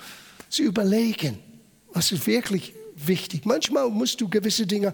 [0.49, 1.39] zu überlegen,
[1.93, 3.45] was ist wirklich wichtig.
[3.45, 4.93] Manchmal musst du gewisse Dinge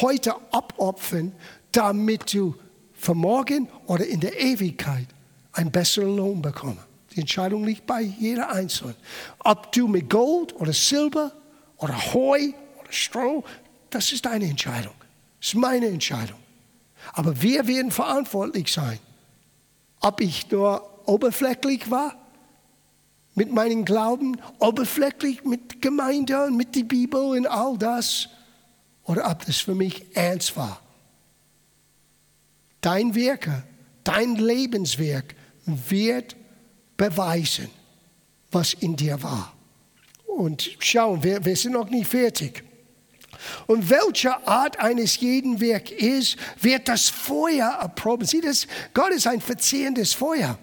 [0.00, 1.32] heute abopfern,
[1.72, 2.54] damit du
[2.94, 5.06] für morgen oder in der Ewigkeit
[5.52, 6.80] einen besseren Lohn bekommst.
[7.14, 8.94] Die Entscheidung liegt bei jeder Einzelnen.
[9.38, 11.32] Ob du mit Gold oder Silber
[11.78, 12.52] oder Heu
[12.96, 13.44] Stroh,
[13.90, 14.94] das ist deine Entscheidung.
[15.40, 16.38] Das ist meine Entscheidung.
[17.12, 18.98] Aber wir werden verantwortlich sein.
[20.00, 22.16] Ob ich nur oberflächlich war
[23.34, 28.28] mit meinem Glauben, oberflächlich mit Gemeinde und mit der Bibel und all das,
[29.04, 30.80] oder ob das für mich ernst war.
[32.80, 33.62] Dein Werke,
[34.04, 35.34] dein Lebenswerk
[35.64, 36.36] wird
[36.96, 37.68] beweisen,
[38.50, 39.52] was in dir war.
[40.26, 42.65] Und schauen, wir, wir sind noch nicht fertig.
[43.66, 48.26] Und welche Art eines jeden Werk ist, wird das Feuer erproben.
[48.26, 50.58] Sieh das, Gott ist ein verzehrendes Feuer.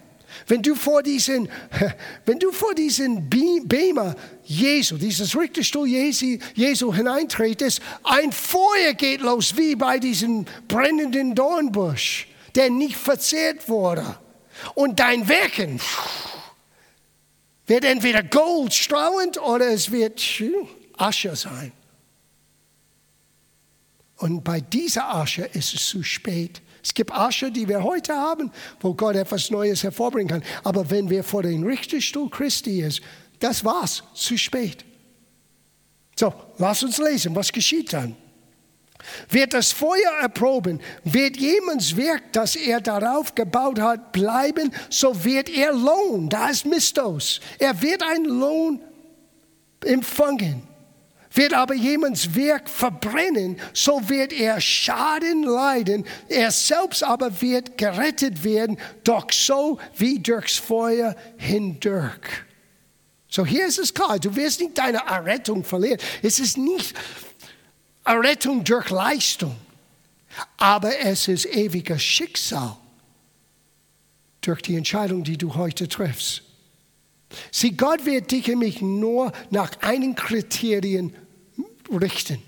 [0.46, 1.48] Wenn du vor diesen,
[2.26, 4.14] wenn du vor diesen Beamer
[4.44, 12.28] Jesu, dieses Richterstuhl Jesu, Jesu hineintretest, ein Feuer geht los, wie bei diesem brennenden Dornbusch,
[12.54, 14.18] der nicht verzehrt wurde.
[14.74, 15.80] Und dein Wirken
[17.66, 20.22] wird entweder Gold strahlend oder es wird
[20.96, 21.72] Asche sein.
[24.16, 26.62] Und bei dieser Asche ist es zu spät.
[26.82, 30.44] Es gibt Asche, die wir heute haben, wo Gott etwas Neues hervorbringen kann.
[30.62, 33.00] Aber wenn wir vor dem Richterstuhl Christi ist,
[33.40, 34.84] das war's, zu spät.
[36.16, 38.16] So, lass uns lesen, was geschieht dann?
[39.28, 45.50] Wird das Feuer erproben, wird jemands Werk, das er darauf gebaut hat, bleiben, so wird
[45.50, 48.80] er Lohn, da ist Mistos, er wird einen Lohn
[49.84, 50.62] empfangen.
[51.34, 58.44] Wird aber jemands Werk verbrennen, so wird er Schaden leiden, er selbst aber wird gerettet
[58.44, 62.44] werden, doch so wie durchs Feuer hindurch.
[63.28, 65.98] So hier ist es klar, du wirst nicht deine Errettung verlieren.
[66.22, 66.94] Es ist nicht
[68.04, 69.56] Errettung durch Leistung,
[70.56, 72.76] aber es ist ewiges Schicksal
[74.40, 76.42] durch die Entscheidung, die du heute triffst.
[77.50, 81.12] Sieh, Gott wird dich und mich nur nach einem Kriterien
[81.90, 82.42] richten.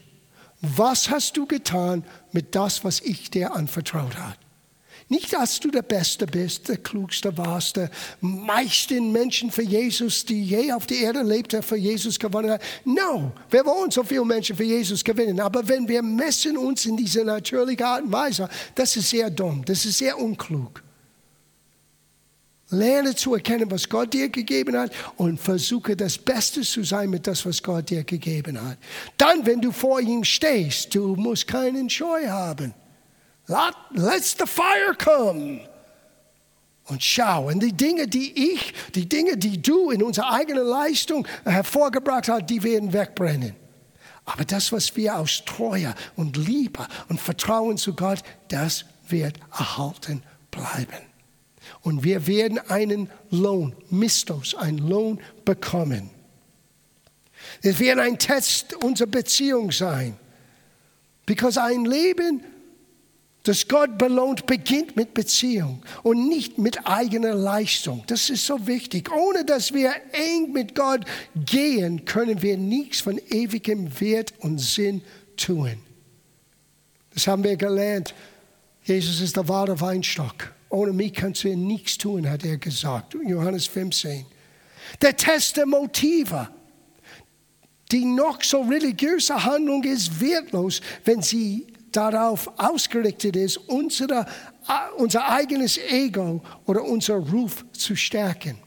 [0.60, 4.36] Was hast du getan mit das, was ich dir anvertraut habe?
[5.08, 10.42] Nicht, dass du der Beste bist, der Klugste warst, der meisten Menschen für Jesus, die
[10.42, 12.62] je auf der Erde lebte, für Jesus gewonnen hat.
[12.84, 15.38] No, wir wollen so viele Menschen für Jesus gewinnen.
[15.38, 19.64] Aber wenn wir messen uns in dieser natürlichen Art und Weise, das ist sehr dumm,
[19.64, 20.82] das ist sehr unklug.
[22.70, 27.26] Lerne zu erkennen, was Gott dir gegeben hat und versuche das Beste zu sein mit
[27.26, 28.78] das, was Gott dir gegeben hat.
[29.16, 32.74] Dann, wenn du vor ihm stehst, du musst keinen Scheu haben.
[33.46, 35.60] Let the fire come.
[36.86, 41.26] Und schau, und die Dinge, die ich, die Dinge, die du in unserer eigenen Leistung
[41.44, 43.54] hervorgebracht hast, die werden wegbrennen.
[44.24, 50.22] Aber das, was wir aus Treue und Liebe und Vertrauen zu Gott, das wird erhalten
[50.50, 51.05] bleiben.
[51.80, 56.10] Und wir werden einen Lohn, Mistos, einen Lohn bekommen.
[57.62, 60.16] Es wird ein Test unserer Beziehung sein.
[61.26, 62.42] Because ein Leben
[63.46, 68.02] dass Gott belohnt, beginnt mit Beziehung und nicht mit eigener Leistung.
[68.08, 69.08] Das ist so wichtig.
[69.12, 71.04] Ohne dass wir eng mit Gott
[71.36, 75.00] gehen, können wir nichts von ewigem Wert und Sinn
[75.36, 75.76] tun.
[77.14, 78.14] Das haben wir gelernt.
[78.82, 80.52] Jesus ist der wahre Weinstock.
[80.68, 83.14] Ohne mich kannst du nichts tun, hat er gesagt.
[83.14, 84.26] Johannes 15.
[85.00, 86.48] Der Test der Motive.
[87.92, 94.26] Die noch so religiöse Handlung ist wertlos, wenn sie darauf ausgerichtet ist, unsere,
[94.96, 98.58] unser eigenes Ego oder unser Ruf zu stärken.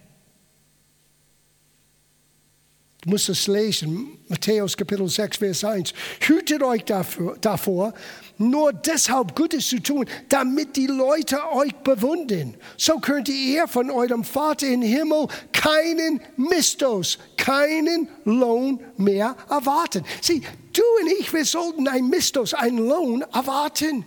[3.01, 5.93] Du musst es lesen, Matthäus Kapitel 6, Vers 1.
[6.19, 7.93] Hütet euch dafür, davor,
[8.37, 12.57] nur deshalb Gutes zu tun, damit die Leute euch bewundern.
[12.75, 20.03] So könnt ihr von eurem Vater im Himmel keinen Mistos, keinen Lohn mehr erwarten.
[20.21, 20.41] Sieh,
[20.73, 24.05] du und ich, wir sollten ein Mistos, einen Lohn erwarten.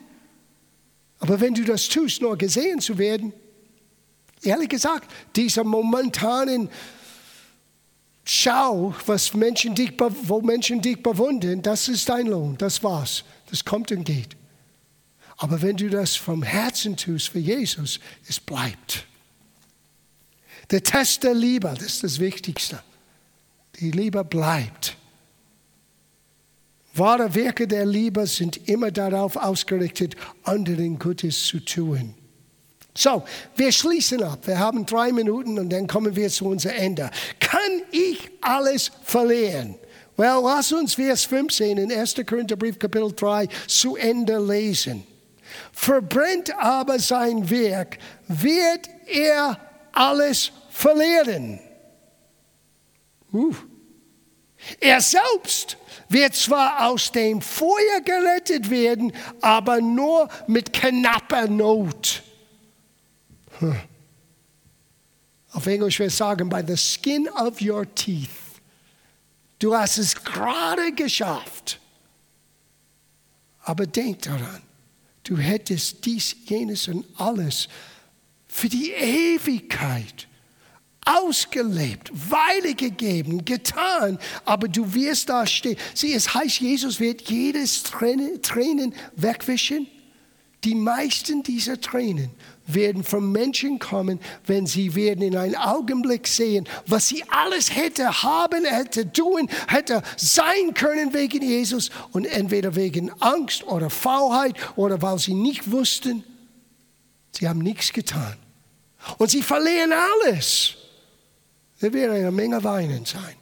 [1.18, 3.32] Aber wenn du das tust, nur gesehen zu werden,
[4.43, 6.68] ehrlich gesagt, dieser momentanen
[8.24, 13.24] Schau, was Menschen dich, wo Menschen dich bewundern, das ist dein Lohn, das war's.
[13.50, 14.36] Das kommt und geht.
[15.36, 17.98] Aber wenn du das vom Herzen tust für Jesus,
[18.28, 19.06] es bleibt.
[20.70, 22.82] Der Test der Liebe, das ist das Wichtigste.
[23.80, 24.96] Die Liebe bleibt.
[26.94, 30.14] Wahre Werke der Liebe sind immer darauf ausgerichtet,
[30.44, 32.14] anderen Gutes zu tun.
[32.95, 33.24] So,
[33.57, 34.47] wir schließen ab.
[34.47, 37.11] Wir haben drei Minuten und dann kommen wir zu unserem Ende.
[37.40, 39.76] Kann ich alles verlieren?
[40.16, 42.16] Well, lass uns Vers 15 in 1.
[42.26, 45.07] Korintherbrief Kapitel 3 zu Ende lesen.
[45.72, 49.59] Verbrennt aber sein Werk, wird er
[49.93, 51.61] alles verlieren.
[53.32, 53.55] Uh.
[54.80, 55.76] Er selbst
[56.09, 62.22] wird zwar aus dem Feuer gerettet werden, aber nur mit knapper Not.
[65.53, 68.30] Auf Englisch ich sagen, by the skin of your teeth.
[69.59, 71.78] Du hast es gerade geschafft.
[73.64, 74.62] Aber denk daran,
[75.22, 77.68] du hättest dies, jenes und alles
[78.48, 80.26] für die Ewigkeit
[81.05, 85.76] ausgelebt, Weile gegeben, getan, aber du wirst da stehen.
[85.94, 89.86] Sieh, es heißt, Jesus wird jedes Tränen, Tränen wegwischen.
[90.64, 92.30] Die meisten dieser Tränen
[92.66, 98.22] werden von Menschen kommen, wenn sie werden in einem Augenblick sehen, was sie alles hätte
[98.22, 105.02] haben, hätte tun, hätte sein können wegen Jesus und entweder wegen Angst oder Faulheit oder
[105.02, 106.22] weil sie nicht wussten,
[107.32, 108.36] sie haben nichts getan.
[109.18, 110.76] Und sie verlieren alles.
[111.80, 113.34] Da wird eine Menge Weinen sein.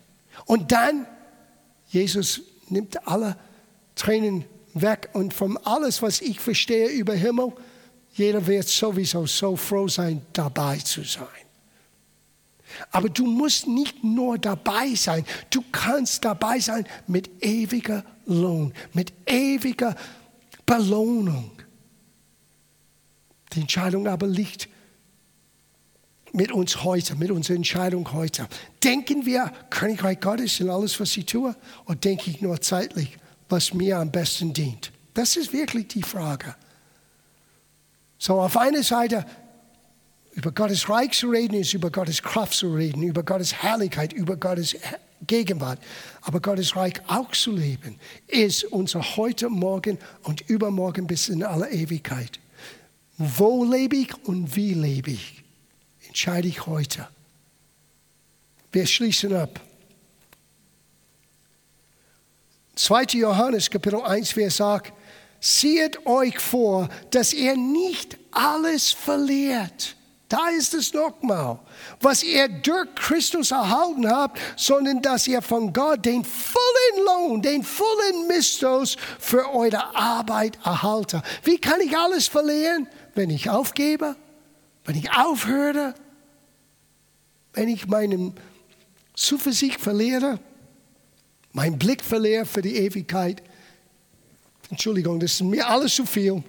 [0.47, 1.07] Und dann,
[1.89, 2.41] Jesus
[2.71, 3.37] nimmt alle
[3.95, 7.53] Tränen weg und von alles, was ich verstehe über Himmel,
[8.13, 11.27] jeder wird sowieso so froh sein, dabei zu sein.
[12.91, 19.13] Aber du musst nicht nur dabei sein, du kannst dabei sein mit ewiger Lohn, mit
[19.27, 19.97] ewiger
[20.67, 21.51] Belohnung.
[23.53, 24.69] Die Entscheidung aber liegt
[26.33, 28.47] mit uns heute, mit unserer Entscheidung heute.
[28.85, 31.57] Denken wir, Königreich Gottes in alles, was ich tue,
[31.87, 33.19] oder denke ich nur zeitlich,
[33.51, 34.93] was mir am besten dient?
[35.15, 36.55] Das ist wirklich die Frage.
[38.19, 39.25] So, auf einer Seite
[40.33, 44.37] über Gottes Reich zu reden, ist über Gottes Kraft zu reden, über Gottes Herrlichkeit, über
[44.37, 44.77] Gottes
[45.27, 45.79] Gegenwart.
[46.23, 51.71] Aber Gottes Reich auch zu leben, ist unser heute, morgen und übermorgen bis in aller
[51.71, 52.39] Ewigkeit.
[53.19, 55.43] Wo lebe ich und wie lebe ich?
[56.07, 57.09] Entscheide ich heute.
[58.73, 59.61] Wir schließen ab.
[62.85, 63.19] 2.
[63.19, 64.93] Johannes Kapitel 1, Vers sagt,
[65.41, 69.97] Seht euch vor, dass ihr nicht alles verliert.
[70.29, 71.59] Da ist es nochmal,
[72.01, 77.65] was ihr durch Christus erhalten habt, sondern dass ihr von Gott den vollen Lohn, den
[77.65, 81.23] vollen Mistos für eure Arbeit erhaltet.
[81.43, 82.87] Wie kann ich alles verlieren?
[83.15, 84.15] Wenn ich aufgebe,
[84.85, 85.95] wenn ich aufhöre,
[87.55, 88.35] wenn ich meinen
[89.15, 90.39] Zuversicht verliere,
[91.53, 93.43] meinen Blick verliere für die Ewigkeit.
[94.71, 96.43] Entschuldigung, das ist mir alles zu viel.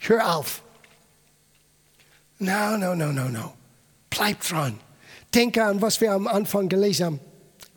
[0.00, 0.62] Hör auf.
[2.38, 3.52] No, no, no, no, no.
[4.10, 4.78] Bleib dran.
[5.34, 7.20] Denke an, was wir am Anfang gelesen haben.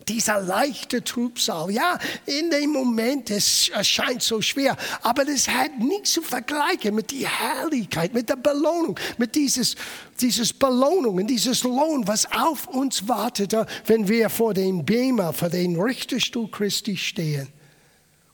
[0.08, 6.12] Dieser leichte Trübsal, ja, in dem Moment, es erscheint so schwer, aber das hat nichts
[6.12, 9.76] zu vergleichen mit der Herrlichkeit, mit der Belohnung, mit dieses,
[10.20, 15.48] dieses Belohnung und dieses Lohn, was auf uns wartete, wenn wir vor dem Bema, vor
[15.48, 17.48] dem Richterstuhl Christi stehen.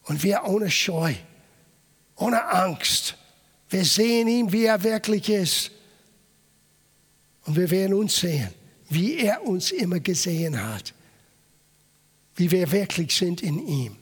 [0.05, 1.15] Und wir ohne Scheu,
[2.17, 3.15] ohne Angst,
[3.69, 5.71] wir sehen ihn, wie er wirklich ist.
[7.45, 8.49] Und wir werden uns sehen,
[8.89, 10.95] wie er uns immer gesehen hat,
[12.39, 13.97] wie wir wirklich sind in ihm.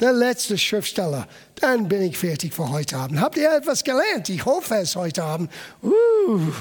[0.00, 1.26] Der letzte Schriftsteller,
[1.56, 3.20] dann bin ich fertig für heute Abend.
[3.20, 4.28] Habt ihr etwas gelernt?
[4.28, 5.50] Ich hoffe es heute Abend.
[5.82, 6.52] Uh.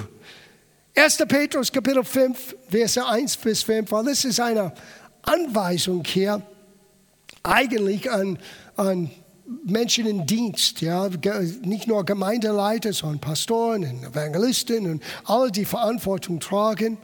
[0.96, 1.18] 1.
[1.28, 4.74] Petrus Kapitel 5, Verse 1 bis 5, weil das ist eine
[5.22, 6.42] Anweisung hier
[7.44, 8.40] eigentlich an,
[8.76, 9.12] an
[9.64, 11.10] Menschen in Dienst, ja,
[11.62, 16.98] nicht nur Gemeindeleiter, sondern Pastoren und Evangelisten und alle, die Verantwortung tragen.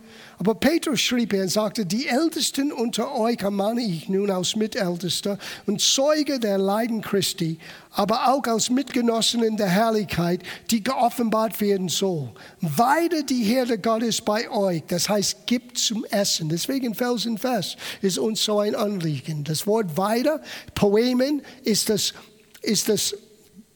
[0.44, 5.38] Aber Petrus schrieb er und sagte, die Ältesten unter euch ermahne ich nun als Mitältester
[5.68, 7.60] und Zeuge der Leiden Christi,
[7.91, 12.30] aber auch als Mitgenossen der Herrlichkeit, die geoffenbart werden soll.
[12.60, 16.50] Weide die Herde Gottes bei euch, das heißt, gibt zum Essen.
[16.50, 19.46] Deswegen Felsenfest ist uns so ein Anliegen.
[19.46, 20.41] Das Wort Weide,
[20.76, 22.14] Poemen, ist das,
[22.62, 23.16] ist das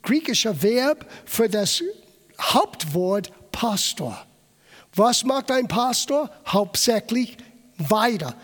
[0.01, 1.81] griechische Verb für das
[2.37, 4.26] Hauptwort Pastor.
[4.97, 6.29] Was macht ein Pastor?
[6.47, 7.37] Hauptsächlich
[7.77, 8.35] weiter,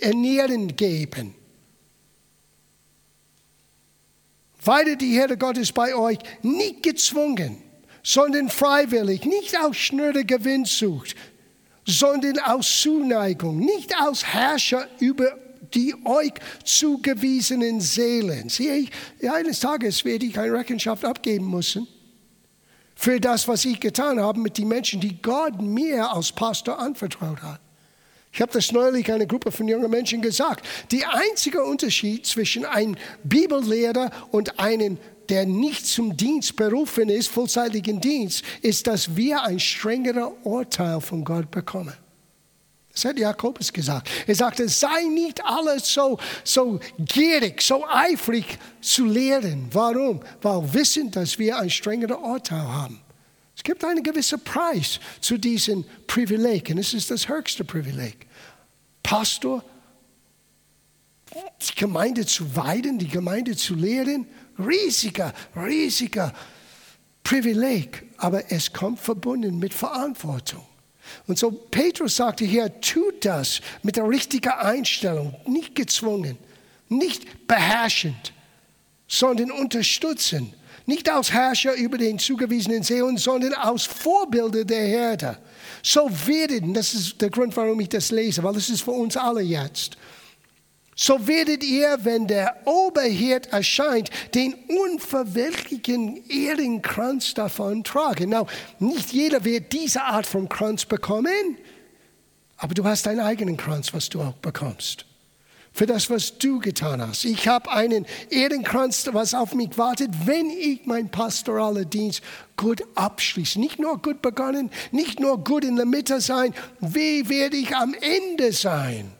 [0.00, 1.34] ernähren geben.
[4.64, 7.58] Weiter die Herde Gottes bei euch, nicht gezwungen,
[8.02, 11.14] sondern freiwillig, nicht aus schnöder Gewinnsucht,
[11.84, 15.36] sondern aus Zuneigung, nicht aus Herrscher über
[15.74, 16.32] die euch
[16.64, 18.48] zugewiesenen Seelen.
[18.48, 18.88] Sieh,
[19.30, 21.86] eines Tages werde ich eine Rechenschaft abgeben müssen
[23.02, 27.42] für das, was ich getan habe mit den Menschen, die Gott mir als Pastor anvertraut
[27.42, 27.58] hat.
[28.32, 30.64] Ich habe das neulich einer Gruppe von jungen Menschen gesagt.
[30.92, 32.94] Der einzige Unterschied zwischen einem
[33.24, 34.98] Bibellehrer und einem,
[35.28, 41.24] der nicht zum Dienst berufen ist, vollzeitigen Dienst, ist, dass wir ein strengeres Urteil von
[41.24, 41.94] Gott bekommen.
[42.92, 44.10] Das hat Jakobus gesagt.
[44.26, 49.68] Er sagte, sei nicht alles so, so gierig, so eifrig zu lehren.
[49.72, 50.20] Warum?
[50.42, 53.00] Weil wissen, dass wir ein strengeres Urteil haben.
[53.56, 58.26] Es gibt einen gewissen Preis zu diesem Privileg und es ist das höchste Privileg.
[59.02, 59.64] Pastor,
[61.34, 64.26] die Gemeinde zu weiden, die Gemeinde zu lehren,
[64.58, 66.32] riesiger, riesiger
[67.22, 70.66] Privileg, aber es kommt verbunden mit Verantwortung.
[71.26, 76.38] Und so Petrus sagte hier, tut das mit der richtigen Einstellung, nicht gezwungen,
[76.88, 78.32] nicht beherrschend,
[79.08, 80.54] sondern unterstützen.
[80.84, 85.38] Nicht als Herrscher über den zugewiesenen Seelen, sondern als Vorbilder der Herde.
[85.82, 89.16] So werdet, das ist der Grund, warum ich das lese, weil das ist für uns
[89.16, 89.96] alle jetzt.
[90.94, 98.30] So werdet ihr, wenn der Oberhirt erscheint, den unverwelklichen Ehrenkranz davon tragen.
[98.30, 98.46] Now,
[98.78, 101.56] nicht jeder wird diese Art von Kranz bekommen,
[102.58, 105.06] aber du hast deinen eigenen Kranz, was du auch bekommst.
[105.74, 107.24] Für das, was du getan hast.
[107.24, 112.20] Ich habe einen Ehrenkranz, was auf mich wartet, wenn ich meinen pastoralen Dienst
[112.58, 113.58] gut abschließe.
[113.58, 117.94] Nicht nur gut begonnen, nicht nur gut in der Mitte sein, wie werde ich am
[117.94, 119.10] Ende sein?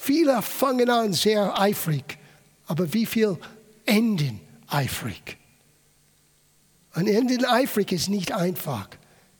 [0.00, 2.18] Viele fangen an sehr eifrig,
[2.66, 3.36] aber wie viel
[3.84, 5.36] enden eifrig?
[6.94, 8.88] Und enden eifrig ist nicht einfach.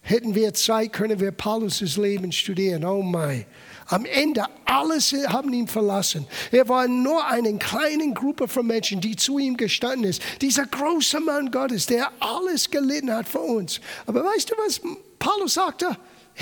[0.00, 2.84] Hätten wir Zeit, können wir Paulus' Leben studieren.
[2.84, 3.46] Oh mein.
[3.86, 6.26] Am Ende, alles haben ihn verlassen.
[6.50, 10.22] Er war nur eine kleine Gruppe von Menschen, die zu ihm gestanden ist.
[10.40, 13.80] Dieser große Mann Gottes, der alles gelitten hat für uns.
[14.06, 14.80] Aber weißt du, was
[15.18, 15.96] Paulus sagte?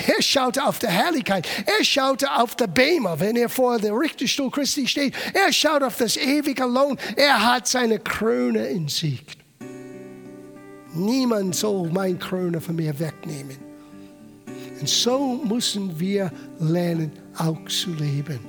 [0.07, 1.47] Er schaute auf die Herrlichkeit.
[1.66, 5.14] Er schaute auf die Bema, wenn er vor der Richterstuhl Christi steht.
[5.32, 6.99] Er schaut auf das ewige Lohn.
[7.16, 9.24] Er hat seine Krone in sich.
[10.94, 13.59] Niemand soll meine Krone von mir wegnehmen.
[14.80, 18.40] Und so müssen wir lernen, auch zu leben.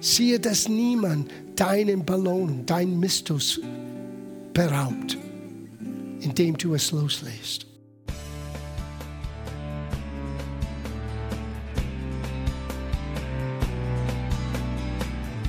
[0.00, 3.60] Siehe, dass niemand deinen Belohnung, dein Mistus
[4.52, 5.16] beraubt,
[6.20, 7.65] indem du es loslässt.